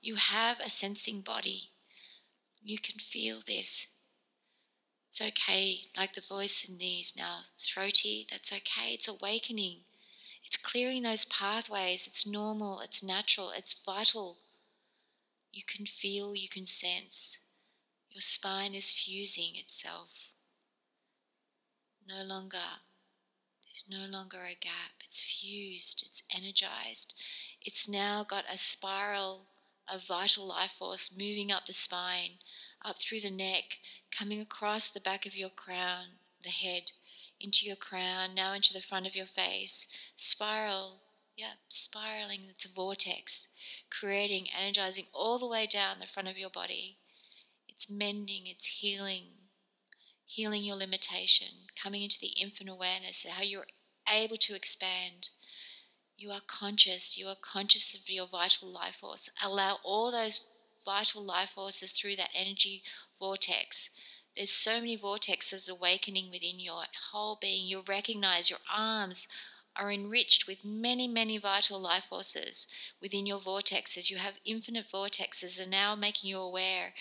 You 0.00 0.16
have 0.16 0.60
a 0.60 0.70
sensing 0.70 1.22
body. 1.22 1.70
You 2.62 2.78
can 2.78 2.98
feel 2.98 3.40
this. 3.44 3.88
It's 5.20 5.42
okay, 5.42 5.82
like 5.98 6.14
the 6.14 6.22
voice 6.22 6.64
in 6.64 6.78
these 6.78 7.14
now, 7.14 7.40
throaty, 7.58 8.26
that's 8.30 8.50
okay. 8.52 8.94
It's 8.94 9.06
awakening. 9.06 9.80
It's 10.46 10.56
clearing 10.56 11.02
those 11.02 11.26
pathways. 11.26 12.06
It's 12.06 12.26
normal, 12.26 12.80
it's 12.80 13.02
natural, 13.02 13.52
it's 13.54 13.74
vital. 13.84 14.38
You 15.52 15.62
can 15.66 15.84
feel, 15.84 16.34
you 16.34 16.48
can 16.48 16.64
sense. 16.64 17.38
Your 18.08 18.22
spine 18.22 18.72
is 18.72 18.90
fusing 18.90 19.56
itself. 19.56 20.30
No 22.08 22.22
longer, 22.22 22.80
there's 23.66 23.84
no 23.90 24.06
longer 24.06 24.46
a 24.46 24.56
gap. 24.58 25.02
It's 25.06 25.20
fused, 25.20 26.02
it's 26.08 26.22
energized. 26.34 27.14
It's 27.60 27.86
now 27.86 28.24
got 28.24 28.44
a 28.50 28.56
spiral 28.56 29.48
of 29.86 30.02
vital 30.06 30.46
life 30.46 30.72
force 30.72 31.10
moving 31.14 31.52
up 31.52 31.66
the 31.66 31.74
spine, 31.74 32.38
up 32.84 32.98
through 32.98 33.20
the 33.20 33.30
neck, 33.30 33.78
coming 34.10 34.40
across 34.40 34.88
the 34.88 35.00
back 35.00 35.26
of 35.26 35.36
your 35.36 35.50
crown, 35.50 36.06
the 36.42 36.50
head, 36.50 36.92
into 37.40 37.66
your 37.66 37.76
crown, 37.76 38.34
now 38.34 38.52
into 38.52 38.72
the 38.72 38.82
front 38.82 39.06
of 39.06 39.16
your 39.16 39.26
face. 39.26 39.88
Spiral, 40.16 41.00
yeah, 41.36 41.54
spiraling. 41.68 42.40
It's 42.50 42.66
a 42.66 42.68
vortex, 42.68 43.48
creating, 43.90 44.46
energizing 44.56 45.06
all 45.12 45.38
the 45.38 45.48
way 45.48 45.66
down 45.66 45.98
the 45.98 46.06
front 46.06 46.28
of 46.28 46.38
your 46.38 46.50
body. 46.50 46.98
It's 47.68 47.90
mending, 47.90 48.42
it's 48.46 48.66
healing, 48.66 49.24
healing 50.26 50.62
your 50.62 50.76
limitation, 50.76 51.48
coming 51.82 52.02
into 52.02 52.20
the 52.20 52.34
infinite 52.40 52.72
awareness, 52.72 53.26
how 53.28 53.42
you're 53.42 53.66
able 54.06 54.36
to 54.36 54.54
expand. 54.54 55.30
You 56.16 56.30
are 56.30 56.42
conscious, 56.46 57.16
you 57.16 57.26
are 57.28 57.36
conscious 57.40 57.94
of 57.94 58.02
your 58.08 58.26
vital 58.26 58.68
life 58.68 58.96
force. 58.96 59.30
Allow 59.42 59.78
all 59.82 60.12
those 60.12 60.46
vital 60.84 61.22
life 61.22 61.50
forces 61.50 61.92
through 61.92 62.16
that 62.16 62.30
energy 62.34 62.82
vortex 63.18 63.90
there's 64.36 64.50
so 64.50 64.80
many 64.80 64.96
vortexes 64.96 65.68
awakening 65.68 66.30
within 66.30 66.60
your 66.60 66.84
whole 67.10 67.36
being. 67.40 67.66
You'll 67.66 67.84
recognize 67.86 68.48
your 68.48 68.60
arms 68.72 69.26
are 69.76 69.90
enriched 69.90 70.46
with 70.46 70.64
many, 70.64 71.08
many 71.08 71.38
vital 71.38 71.80
life 71.80 72.04
forces 72.04 72.66
within 73.00 73.26
your 73.26 73.38
vortexes. 73.38 74.10
You 74.10 74.18
have 74.18 74.38
infinite 74.46 74.86
vortexes 74.86 75.60
and 75.60 75.70
now 75.70 75.94
making 75.96 76.30
you 76.30 76.38
aware 76.38 76.92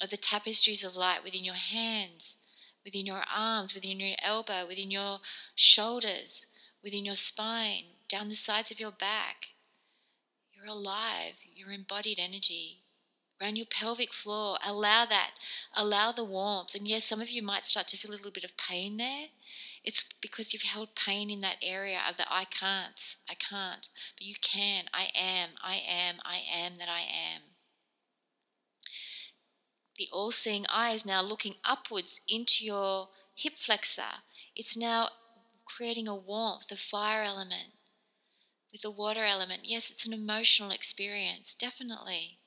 of 0.00 0.10
the 0.10 0.16
tapestries 0.16 0.82
of 0.82 0.96
light 0.96 1.22
within 1.22 1.44
your 1.44 1.54
hands, 1.54 2.38
within 2.84 3.04
your 3.04 3.22
arms, 3.34 3.74
within 3.74 4.00
your 4.00 4.16
elbow, 4.22 4.66
within 4.66 4.90
your 4.90 5.18
shoulders, 5.54 6.46
within 6.82 7.04
your 7.04 7.14
spine, 7.14 7.84
down 8.08 8.28
the 8.28 8.34
sides 8.34 8.70
of 8.70 8.80
your 8.80 8.92
back. 8.92 9.48
You're 10.52 10.66
alive, 10.66 11.44
you're 11.54 11.72
embodied 11.72 12.18
energy 12.18 12.79
around 13.40 13.56
your 13.56 13.66
pelvic 13.66 14.12
floor. 14.12 14.58
Allow 14.64 15.06
that. 15.06 15.32
Allow 15.74 16.12
the 16.12 16.24
warmth. 16.24 16.74
And 16.74 16.86
yes, 16.86 17.04
some 17.04 17.20
of 17.20 17.30
you 17.30 17.42
might 17.42 17.64
start 17.64 17.88
to 17.88 17.96
feel 17.96 18.10
a 18.10 18.12
little 18.12 18.30
bit 18.30 18.44
of 18.44 18.56
pain 18.56 18.96
there. 18.96 19.26
It's 19.82 20.04
because 20.20 20.52
you've 20.52 20.62
held 20.62 20.94
pain 20.94 21.30
in 21.30 21.40
that 21.40 21.56
area 21.62 22.00
of 22.08 22.16
the 22.16 22.24
I 22.30 22.44
can't, 22.44 23.16
I 23.28 23.34
can't. 23.34 23.88
But 24.16 24.26
you 24.26 24.34
can. 24.42 24.84
I 24.92 25.08
am, 25.14 25.50
I 25.62 25.76
am, 25.76 26.16
I 26.22 26.40
am 26.54 26.74
that 26.74 26.88
I 26.88 27.00
am. 27.00 27.42
The 29.96 30.08
all 30.12 30.30
seeing 30.30 30.66
eye 30.68 30.92
is 30.92 31.06
now 31.06 31.22
looking 31.22 31.56
upwards 31.64 32.20
into 32.28 32.64
your 32.64 33.08
hip 33.34 33.56
flexor. 33.56 34.22
It's 34.54 34.76
now 34.76 35.08
creating 35.64 36.08
a 36.08 36.16
warmth, 36.16 36.70
a 36.72 36.76
fire 36.76 37.22
element 37.22 37.72
with 38.72 38.82
the 38.82 38.90
water 38.90 39.22
element. 39.22 39.62
Yes, 39.64 39.90
it's 39.90 40.06
an 40.06 40.12
emotional 40.12 40.70
experience, 40.70 41.54
definitely. 41.54 42.39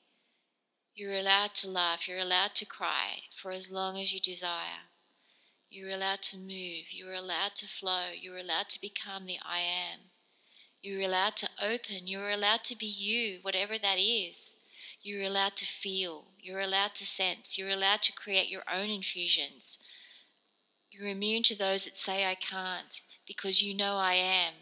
You're 0.96 1.16
allowed 1.16 1.54
to 1.54 1.68
laugh, 1.68 2.06
you're 2.06 2.20
allowed 2.20 2.54
to 2.54 2.64
cry 2.64 3.22
for 3.36 3.50
as 3.50 3.68
long 3.68 3.98
as 4.00 4.12
you 4.12 4.20
desire. 4.20 4.86
You're 5.68 5.90
allowed 5.90 6.22
to 6.22 6.36
move, 6.36 6.92
you're 6.92 7.14
allowed 7.14 7.56
to 7.56 7.66
flow, 7.66 8.10
you're 8.16 8.38
allowed 8.38 8.68
to 8.68 8.80
become 8.80 9.26
the 9.26 9.38
I 9.44 9.58
am. 9.58 10.10
You're 10.82 11.02
allowed 11.02 11.34
to 11.36 11.48
open, 11.60 12.06
you're 12.06 12.30
allowed 12.30 12.62
to 12.64 12.76
be 12.76 12.86
you, 12.86 13.40
whatever 13.42 13.76
that 13.76 13.98
is. 13.98 14.56
You're 15.02 15.24
allowed 15.24 15.56
to 15.56 15.64
feel, 15.64 16.26
you're 16.40 16.60
allowed 16.60 16.94
to 16.94 17.04
sense, 17.04 17.58
you're 17.58 17.70
allowed 17.70 18.02
to 18.02 18.12
create 18.12 18.48
your 18.48 18.62
own 18.72 18.88
infusions. 18.88 19.80
You're 20.92 21.08
immune 21.08 21.42
to 21.44 21.58
those 21.58 21.86
that 21.86 21.96
say 21.96 22.24
I 22.24 22.36
can't 22.36 23.00
because 23.26 23.64
you 23.64 23.76
know 23.76 23.96
I 23.96 24.14
am. 24.14 24.54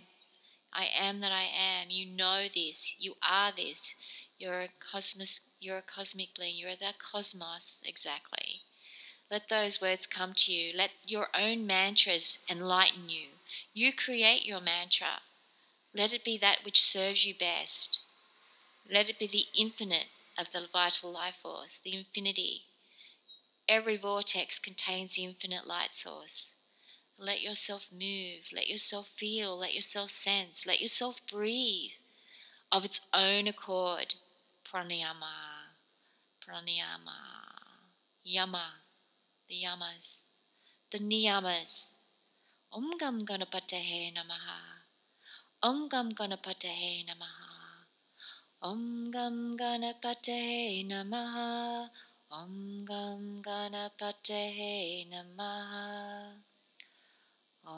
I 0.73 0.89
am 0.99 1.21
that 1.21 1.31
I 1.31 1.43
am. 1.43 1.89
You 1.91 2.17
know 2.17 2.45
this. 2.45 2.95
You 2.99 3.13
are 3.29 3.53
this. 3.53 3.95
You're 4.39 4.63
a 4.63 4.69
cosmos 4.81 5.41
you're 5.63 5.79
a 5.79 5.83
cosmic 5.83 6.35
being. 6.37 6.57
You're 6.57 6.75
the 6.75 6.93
cosmos, 6.99 7.81
exactly. 7.85 8.61
Let 9.31 9.49
those 9.49 9.81
words 9.81 10.07
come 10.07 10.35
to 10.35 10.53
you. 10.53 10.77
Let 10.77 10.91
your 11.07 11.29
own 11.39 11.67
mantras 11.67 12.39
enlighten 12.51 13.09
you. 13.09 13.29
You 13.73 13.93
create 13.93 14.45
your 14.45 14.61
mantra. 14.61 15.21
Let 15.95 16.13
it 16.13 16.25
be 16.25 16.37
that 16.39 16.65
which 16.65 16.83
serves 16.83 17.25
you 17.25 17.35
best. 17.35 18.01
Let 18.91 19.09
it 19.09 19.19
be 19.19 19.27
the 19.27 19.47
infinite 19.57 20.09
of 20.37 20.53
the 20.53 20.67
vital 20.71 21.13
life 21.13 21.37
force, 21.37 21.81
the 21.81 21.95
infinity. 21.95 22.63
Every 23.69 23.97
vortex 23.97 24.59
contains 24.59 25.15
the 25.15 25.25
infinite 25.25 25.67
light 25.67 25.95
source. 25.95 26.53
Let 27.19 27.41
yourself 27.41 27.87
move, 27.93 28.51
let 28.53 28.69
yourself 28.69 29.09
feel, 29.09 29.57
let 29.57 29.75
yourself 29.75 30.11
sense, 30.11 30.67
let 30.67 30.81
yourself 30.81 31.21
breathe 31.31 31.93
of 32.73 32.85
its 32.85 33.01
own 33.15 33.47
accord. 33.47 34.15
Pranayama, 34.65 35.52
pranayama, 36.43 37.19
yama, 38.23 38.67
the 39.49 39.63
yamas, 39.63 40.25
the 40.91 40.99
niyamas. 40.99 41.95
Om 42.73 42.97
Gam 42.99 43.27
Ganapatahe 43.27 44.13
Namaha. 44.17 44.61
Om 45.63 45.89
Gam 45.89 46.13
Ganapatahe 46.15 47.05
Namaha. 47.05 47.85
Om 48.63 49.11
Gam 49.11 49.57
Ganapatahe 49.59 50.87
Namaha. 50.89 51.89
Om 52.31 52.85
Gam 52.87 53.43
Ganapatahe 53.43 55.07
Namaha. 55.13 56.43
Let 57.65 57.73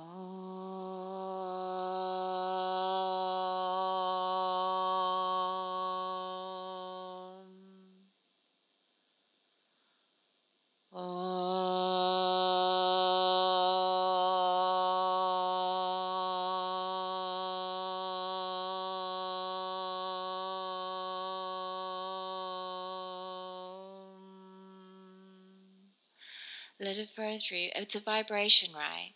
It's 27.85 27.95
a 27.95 28.01
vibration, 28.01 28.71
right? 28.75 29.11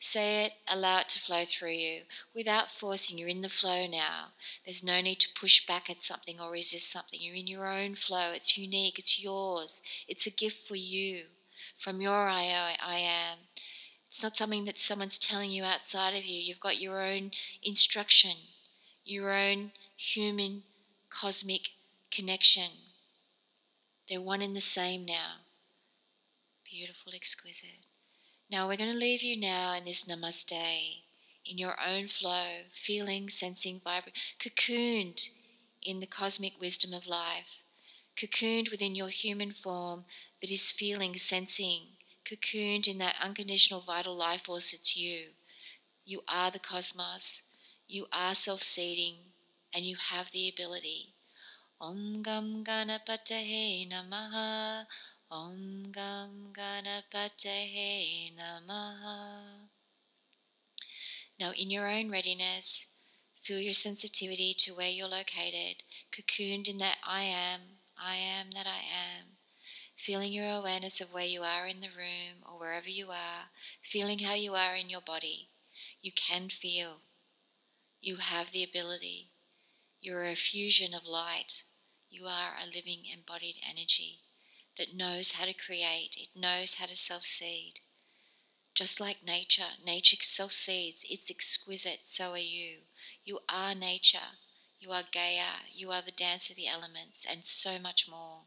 Say 0.00 0.46
it, 0.46 0.52
allow 0.72 1.00
it 1.00 1.10
to 1.10 1.20
flow 1.20 1.44
through 1.44 1.72
you 1.72 2.04
without 2.34 2.70
forcing. 2.70 3.18
You're 3.18 3.28
in 3.28 3.42
the 3.42 3.50
flow 3.50 3.86
now. 3.86 4.28
There's 4.64 4.82
no 4.82 5.02
need 5.02 5.16
to 5.16 5.38
push 5.38 5.66
back 5.66 5.90
at 5.90 6.02
something 6.02 6.40
or 6.40 6.50
resist 6.50 6.90
something. 6.90 7.18
You're 7.20 7.36
in 7.36 7.46
your 7.46 7.70
own 7.70 7.96
flow. 7.96 8.30
It's 8.32 8.56
unique. 8.56 8.98
It's 8.98 9.22
yours. 9.22 9.82
It's 10.08 10.26
a 10.26 10.30
gift 10.30 10.66
for 10.66 10.74
you 10.74 11.24
from 11.78 12.00
your 12.00 12.14
I, 12.14 12.76
I 12.82 12.96
am. 12.96 13.40
It's 14.08 14.22
not 14.22 14.38
something 14.38 14.64
that 14.64 14.78
someone's 14.80 15.18
telling 15.18 15.50
you 15.50 15.62
outside 15.62 16.16
of 16.16 16.24
you. 16.24 16.40
You've 16.40 16.60
got 16.60 16.80
your 16.80 17.02
own 17.02 17.30
instruction, 17.62 18.36
your 19.04 19.34
own 19.34 19.72
human 19.98 20.62
cosmic 21.10 21.68
connection. 22.10 22.70
They're 24.08 24.22
one 24.22 24.40
in 24.40 24.54
the 24.54 24.62
same 24.62 25.04
now. 25.04 25.42
Beautiful, 26.64 27.12
exquisite. 27.14 27.84
Now 28.50 28.68
we're 28.68 28.76
going 28.76 28.92
to 28.92 28.96
leave 28.96 29.22
you 29.22 29.38
now 29.40 29.72
in 29.72 29.84
this 29.84 30.04
namaste, 30.04 31.02
in 31.46 31.58
your 31.58 31.76
own 31.80 32.08
flow, 32.08 32.64
feeling, 32.72 33.30
sensing, 33.30 33.80
vibrating, 33.82 34.20
cocooned 34.38 35.30
in 35.82 36.00
the 36.00 36.06
cosmic 36.06 36.60
wisdom 36.60 36.92
of 36.92 37.06
life, 37.06 37.62
cocooned 38.16 38.70
within 38.70 38.94
your 38.94 39.08
human 39.08 39.50
form 39.50 40.04
that 40.40 40.50
is 40.50 40.70
feeling, 40.70 41.16
sensing, 41.16 41.96
cocooned 42.24 42.86
in 42.86 42.98
that 42.98 43.16
unconditional 43.22 43.80
vital 43.80 44.14
life 44.14 44.42
force 44.42 44.72
that's 44.72 44.94
you. 44.94 45.30
You 46.04 46.22
are 46.28 46.50
the 46.50 46.58
cosmos, 46.58 47.42
you 47.88 48.06
are 48.12 48.34
self 48.34 48.62
seeding, 48.62 49.14
and 49.74 49.84
you 49.86 49.96
have 49.96 50.30
the 50.32 50.48
ability. 50.50 51.14
Om 51.80 52.22
Gam 52.22 52.62
Ganapatahe 52.64 53.88
Namaha. 53.90 54.84
Om 55.30 55.90
Gam 55.90 56.52
Ganapatahe 56.52 58.36
Namaha. 58.36 59.68
Now, 61.40 61.52
in 61.52 61.70
your 61.70 61.88
own 61.88 62.10
readiness, 62.10 62.88
feel 63.42 63.58
your 63.58 63.72
sensitivity 63.72 64.54
to 64.58 64.74
where 64.74 64.90
you're 64.90 65.08
located, 65.08 65.82
cocooned 66.12 66.68
in 66.68 66.76
that 66.78 66.98
I 67.02 67.22
am, 67.22 67.60
I 67.96 68.16
am 68.16 68.50
that 68.50 68.66
I 68.66 68.80
am. 68.80 69.38
Feeling 69.96 70.30
your 70.30 70.50
awareness 70.50 71.00
of 71.00 71.10
where 71.10 71.24
you 71.24 71.40
are 71.40 71.66
in 71.66 71.80
the 71.80 71.88
room 71.88 72.44
or 72.46 72.58
wherever 72.58 72.90
you 72.90 73.10
are, 73.10 73.50
feeling 73.82 74.18
how 74.18 74.34
you 74.34 74.54
are 74.54 74.76
in 74.76 74.90
your 74.90 75.00
body. 75.00 75.48
You 76.02 76.12
can 76.12 76.50
feel. 76.50 77.00
You 78.00 78.16
have 78.16 78.52
the 78.52 78.62
ability. 78.62 79.30
You're 80.02 80.26
a 80.26 80.34
fusion 80.36 80.92
of 80.92 81.06
light. 81.06 81.62
You 82.10 82.26
are 82.26 82.58
a 82.62 82.66
living 82.66 83.06
embodied 83.06 83.56
energy 83.66 84.20
that 84.78 84.94
knows 84.94 85.32
how 85.32 85.44
to 85.44 85.54
create, 85.54 86.16
it 86.16 86.28
knows 86.38 86.74
how 86.74 86.86
to 86.86 86.96
self 86.96 87.24
seed. 87.24 87.80
Just 88.74 89.00
like 89.00 89.22
nature, 89.24 89.78
nature 89.84 90.16
self 90.20 90.52
seeds, 90.52 91.04
it's 91.08 91.30
exquisite, 91.30 92.06
so 92.06 92.32
are 92.32 92.38
you. 92.38 92.82
You 93.24 93.40
are 93.48 93.74
nature, 93.74 94.38
you 94.78 94.92
are 94.92 95.02
Gaia, 95.12 95.68
you 95.72 95.90
are 95.92 96.02
the 96.02 96.12
dance 96.12 96.50
of 96.50 96.56
the 96.56 96.68
elements, 96.68 97.24
and 97.24 97.44
so 97.44 97.78
much 97.78 98.08
more. 98.08 98.42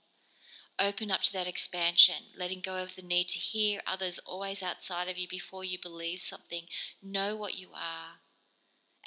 Open 0.79 1.11
up 1.11 1.23
to 1.23 1.33
that 1.33 1.47
expansion, 1.47 2.31
letting 2.35 2.61
go 2.61 2.81
of 2.83 2.95
the 2.95 3.01
need 3.01 3.29
to 3.29 3.39
hear 3.39 3.81
others 3.87 4.19
always 4.19 4.63
outside 4.63 5.07
of 5.09 5.17
you 5.17 5.27
before 5.27 5.63
you 5.63 5.79
believe 5.79 6.21
something. 6.21 6.63
Know 7.01 7.35
what 7.35 7.57
you 7.57 7.69
are 7.73 8.19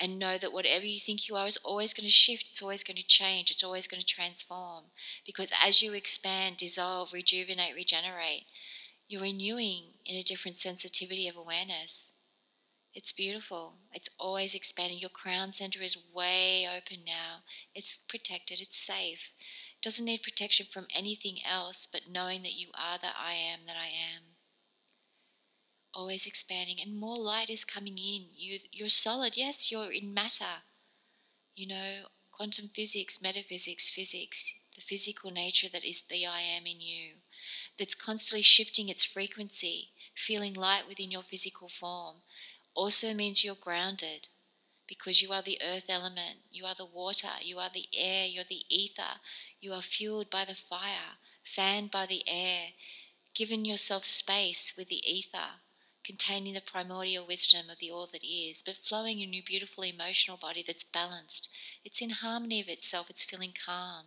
and 0.00 0.18
know 0.18 0.38
that 0.38 0.52
whatever 0.52 0.86
you 0.86 0.98
think 0.98 1.28
you 1.28 1.36
are 1.36 1.46
is 1.46 1.58
always 1.58 1.92
going 1.92 2.06
to 2.06 2.10
shift, 2.10 2.48
it's 2.50 2.62
always 2.62 2.82
going 2.82 2.96
to 2.96 3.06
change, 3.06 3.50
it's 3.50 3.62
always 3.62 3.86
going 3.86 4.00
to 4.00 4.06
transform. 4.06 4.84
Because 5.26 5.52
as 5.64 5.82
you 5.82 5.92
expand, 5.92 6.56
dissolve, 6.56 7.12
rejuvenate, 7.12 7.74
regenerate, 7.74 8.46
you're 9.08 9.22
renewing 9.22 9.84
in 10.06 10.16
a 10.16 10.22
different 10.22 10.56
sensitivity 10.56 11.28
of 11.28 11.36
awareness. 11.36 12.12
It's 12.94 13.12
beautiful. 13.12 13.74
It's 13.92 14.08
always 14.18 14.54
expanding. 14.54 14.98
Your 14.98 15.10
crown 15.10 15.52
center 15.52 15.82
is 15.82 16.02
way 16.12 16.66
open 16.66 17.04
now. 17.06 17.42
It's 17.74 17.98
protected, 17.98 18.60
it's 18.60 18.76
safe. 18.76 19.32
It 19.76 19.82
doesn't 19.82 20.04
need 20.04 20.22
protection 20.22 20.66
from 20.66 20.86
anything 20.96 21.36
else 21.48 21.86
but 21.90 22.08
knowing 22.10 22.42
that 22.42 22.58
you 22.58 22.68
are 22.74 22.98
the 22.98 23.08
I 23.08 23.34
am 23.34 23.60
that 23.66 23.76
I 23.76 23.88
am 23.88 24.39
always 25.94 26.26
expanding 26.26 26.76
and 26.83 26.98
more 26.98 27.18
light 27.18 27.50
is 27.50 27.64
coming 27.64 27.98
in. 27.98 28.26
You, 28.37 28.59
you're 28.72 28.88
solid. 28.88 29.37
Yes, 29.37 29.70
you're 29.70 29.92
in 29.92 30.14
matter. 30.14 30.64
You 31.55 31.68
know, 31.68 31.92
quantum 32.31 32.68
physics, 32.74 33.20
metaphysics, 33.20 33.90
physics, 33.90 34.55
the 34.74 34.81
physical 34.81 35.31
nature 35.31 35.68
that 35.68 35.85
is 35.85 36.03
the 36.03 36.26
I 36.26 36.40
am 36.40 36.66
in 36.66 36.81
you, 36.81 37.16
that's 37.79 37.94
constantly 37.94 38.42
shifting 38.42 38.88
its 38.88 39.05
frequency, 39.05 39.88
feeling 40.14 40.55
light 40.55 40.85
within 40.88 41.11
your 41.11 41.22
physical 41.22 41.68
form, 41.68 42.16
also 42.74 43.12
means 43.12 43.44
you're 43.44 43.57
grounded 43.61 44.29
because 44.87 45.22
you 45.22 45.33
are 45.33 45.42
the 45.42 45.61
earth 45.64 45.87
element, 45.88 46.38
you 46.50 46.64
are 46.64 46.74
the 46.74 46.87
water, 46.87 47.29
you 47.42 47.59
are 47.59 47.70
the 47.72 47.87
air, 47.96 48.26
you're 48.26 48.44
the 48.48 48.62
ether, 48.70 49.18
you 49.61 49.72
are 49.72 49.83
fueled 49.83 50.31
by 50.31 50.44
the 50.44 50.55
fire, 50.55 51.18
fanned 51.44 51.90
by 51.90 52.07
the 52.07 52.22
air, 52.26 52.68
given 53.35 53.64
yourself 53.64 54.05
space 54.05 54.72
with 54.76 54.88
the 54.88 55.03
ether 55.09 55.61
containing 56.11 56.55
the 56.55 56.61
primordial 56.61 57.25
wisdom 57.25 57.70
of 57.70 57.79
the 57.79 57.88
all 57.88 58.09
that 58.12 58.25
is, 58.27 58.64
but 58.66 58.75
flowing 58.75 59.20
in 59.20 59.33
your 59.33 59.44
beautiful 59.46 59.85
emotional 59.85 60.37
body 60.37 60.61
that's 60.66 60.83
balanced. 60.83 61.49
It's 61.85 62.03
in 62.03 62.11
harmony 62.11 62.61
of 62.61 62.68
itself, 62.68 63.11
it's 63.11 63.23
feeling 63.23 63.53
calm. 63.64 64.07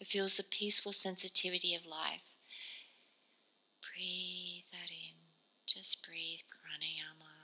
It 0.00 0.06
feels 0.06 0.38
the 0.38 0.42
peaceful 0.42 0.94
sensitivity 0.94 1.74
of 1.74 1.84
life. 1.84 2.24
Breathe 3.82 4.64
that 4.72 4.88
in. 4.90 5.16
Just 5.66 6.02
breathe 6.02 6.40
pranayama, 6.48 7.36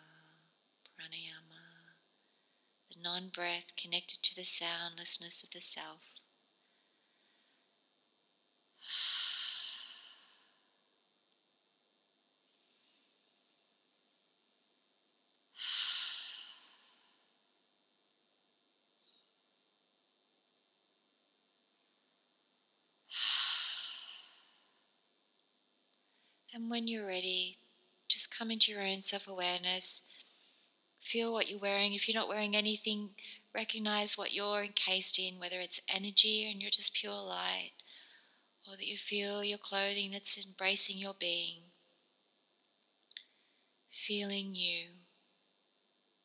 pranayama. 0.96 1.92
The 2.90 3.02
non 3.02 3.28
breath 3.28 3.76
connected 3.76 4.22
to 4.22 4.34
the 4.34 4.44
soundlessness 4.44 5.44
of 5.44 5.50
the 5.50 5.60
self. 5.60 6.13
And 26.54 26.70
when 26.70 26.86
you're 26.86 27.08
ready, 27.08 27.58
just 28.06 28.30
come 28.30 28.52
into 28.52 28.70
your 28.70 28.80
own 28.80 29.02
self 29.02 29.26
awareness. 29.26 30.02
Feel 31.00 31.32
what 31.32 31.50
you're 31.50 31.58
wearing. 31.58 31.94
If 31.94 32.08
you're 32.08 32.18
not 32.18 32.28
wearing 32.28 32.54
anything, 32.54 33.10
recognize 33.52 34.16
what 34.16 34.32
you're 34.32 34.62
encased 34.62 35.18
in, 35.18 35.40
whether 35.40 35.58
it's 35.58 35.80
energy 35.92 36.48
and 36.48 36.62
you're 36.62 36.70
just 36.70 36.94
pure 36.94 37.12
light, 37.12 37.72
or 38.68 38.76
that 38.76 38.86
you 38.86 38.96
feel 38.96 39.42
your 39.42 39.58
clothing 39.58 40.12
that's 40.12 40.38
embracing 40.38 40.96
your 40.96 41.14
being. 41.18 41.62
Feeling 43.90 44.54
you, 44.54 44.86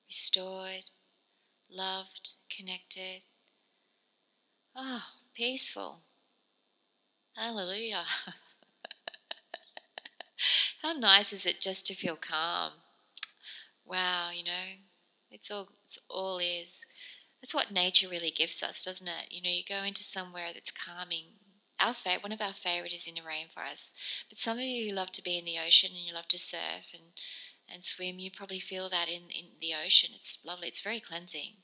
restored, 0.07 0.91
loved, 1.71 2.33
connected. 2.55 3.23
Oh, 4.75 5.05
peaceful. 5.33 6.01
Hallelujah. 7.35 8.03
How 10.81 10.93
nice 10.93 11.33
is 11.33 11.45
it 11.45 11.59
just 11.59 11.85
to 11.87 11.95
feel 11.95 12.15
calm? 12.15 12.71
Wow, 13.85 14.29
you 14.33 14.43
know, 14.45 14.77
it's 15.29 15.51
all 15.51 15.67
it's 15.85 15.99
all 16.09 16.37
is. 16.39 16.85
That's 17.41 17.53
what 17.53 17.71
nature 17.71 18.07
really 18.07 18.31
gives 18.31 18.61
us, 18.63 18.83
doesn't 18.83 19.07
it? 19.07 19.31
You 19.31 19.41
know, 19.41 19.49
you 19.49 19.63
go 19.67 19.83
into 19.83 20.03
somewhere 20.03 20.49
that's 20.53 20.71
calming. 20.71 21.25
Our 21.79 21.93
favorite, 21.93 22.23
one 22.23 22.31
of 22.33 22.41
our 22.41 22.53
favorite 22.53 22.93
is 22.93 23.07
in 23.07 23.15
the 23.15 23.21
rainforest. 23.21 23.93
But 24.29 24.39
some 24.39 24.57
of 24.57 24.63
you 24.63 24.89
who 24.89 24.95
love 24.95 25.11
to 25.13 25.23
be 25.23 25.37
in 25.37 25.45
the 25.45 25.57
ocean 25.65 25.91
and 25.93 26.05
you 26.05 26.13
love 26.13 26.27
to 26.29 26.37
surf 26.37 26.93
and 26.93 27.03
and 27.71 27.83
swim, 27.83 28.17
you 28.17 28.31
probably 28.31 28.59
feel 28.59 28.89
that 28.89 29.07
in, 29.07 29.29
in 29.29 29.45
the 29.61 29.73
ocean. 29.75 30.09
It's 30.15 30.39
lovely. 30.43 30.69
It's 30.69 30.81
very 30.81 30.99
cleansing. 30.99 31.57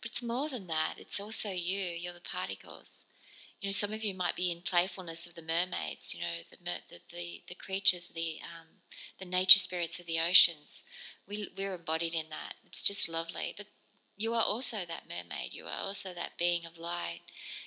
But 0.00 0.12
it's 0.12 0.22
more 0.22 0.48
than 0.48 0.68
that. 0.68 0.94
It's 0.96 1.20
also 1.20 1.50
you. 1.50 1.80
You're 1.80 2.14
the 2.14 2.20
particles. 2.20 3.04
You 3.60 3.68
know, 3.68 3.72
some 3.72 3.92
of 3.92 4.02
you 4.04 4.14
might 4.14 4.36
be 4.36 4.50
in 4.50 4.62
playfulness 4.62 5.26
of 5.26 5.34
the 5.34 5.42
mermaids. 5.42 6.14
You 6.14 6.20
know, 6.20 6.36
the 6.50 6.56
the 6.88 7.00
the, 7.10 7.42
the 7.48 7.54
creatures, 7.54 8.08
the 8.08 8.38
um, 8.42 8.68
the 9.18 9.24
nature 9.26 9.58
spirits 9.58 9.98
of 10.00 10.06
the 10.06 10.18
oceans. 10.20 10.84
We 11.28 11.48
we're 11.56 11.74
embodied 11.74 12.14
in 12.14 12.28
that. 12.30 12.54
It's 12.66 12.82
just 12.82 13.08
lovely. 13.08 13.54
But 13.56 13.66
you 14.16 14.34
are 14.34 14.42
also 14.42 14.78
that 14.86 15.08
mermaid. 15.08 15.52
You 15.54 15.66
are 15.66 15.80
also 15.82 16.12
that 16.14 16.36
being 16.38 16.66
of 16.66 16.78
light. 16.78 17.20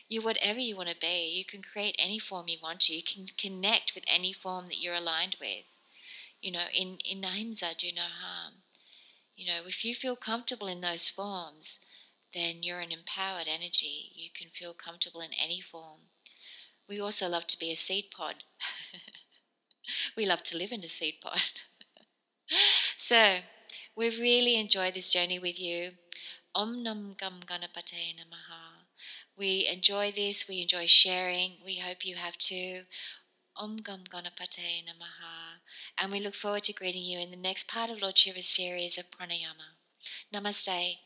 You 0.10 0.22
whatever 0.22 0.60
you 0.60 0.76
want 0.76 0.90
to 0.90 0.96
be. 1.00 1.30
You 1.30 1.46
can 1.46 1.62
create 1.64 1.96
any 2.00 2.20
form 2.20 2.48
you 2.48 2.58
want 2.62 2.82
to. 2.82 2.96
You 2.96 3.04
can 3.04 3.28
connect 3.38 3.96
with 3.96 4.06
any 4.08 4.34
form 4.34 4.68
that 4.68 4.80
you're 4.82 4.96
aligned 4.96 5.38
with. 5.40 5.68
You 6.42 6.52
know, 6.52 6.68
in 6.74 7.00
in 7.06 7.24
Ahimsa, 7.24 7.76
do 7.78 7.92
no 7.92 8.04
harm. 8.04 8.64
You 9.36 9.46
know, 9.48 9.62
if 9.68 9.86
you 9.86 9.94
feel 9.96 10.16
comfortable 10.16 10.68
in 10.68 10.82
those 10.82 11.10
forms, 11.10 11.80
then 12.34 12.64
you're 12.64 12.80
an 12.80 12.92
empowered 12.92 13.48
energy. 13.48 14.12
You 14.16 14.30
can 14.34 14.50
feel 14.50 14.74
comfortable 14.74 15.22
in 15.22 15.30
any 15.42 15.60
form. 15.60 16.02
We 16.88 17.00
also 17.00 17.30
love 17.30 17.48
to 17.48 17.60
be 17.60 17.72
a 17.72 17.76
seed 17.76 18.06
pod. 18.16 18.36
we 20.18 20.26
love 20.26 20.44
to 20.44 20.58
live 20.58 20.72
in 20.72 20.84
a 20.84 20.88
seed 20.88 21.16
pod. 21.22 21.40
so, 22.98 23.38
we've 23.96 24.20
really 24.20 24.60
enjoyed 24.60 24.94
this 24.94 25.10
journey 25.10 25.40
with 25.40 25.60
you. 25.60 25.92
Om 26.56 26.84
Nam 26.84 27.16
Gam 27.18 27.40
Ganapate 27.46 28.16
Namaha. 28.16 28.86
We 29.36 29.68
enjoy 29.72 30.12
this, 30.12 30.48
we 30.48 30.62
enjoy 30.62 30.86
sharing. 30.86 31.54
We 31.66 31.78
hope 31.78 32.06
you 32.06 32.16
have 32.16 32.38
too. 32.38 32.82
Om 33.56 33.78
Gam 33.78 34.04
Ganapate 34.10 34.84
Namaha. 34.86 35.58
And 35.98 36.12
we 36.12 36.20
look 36.20 36.36
forward 36.36 36.64
to 36.66 36.74
greeting 36.74 37.04
you 37.04 37.20
in 37.20 37.32
the 37.32 37.38
next 37.38 37.68
part 37.68 37.90
of 37.90 38.02
Lord 38.02 38.18
Shiva's 38.18 38.48
series 38.48 38.98
of 38.98 39.10
pranayama. 39.10 39.78
Namaste. 40.34 40.98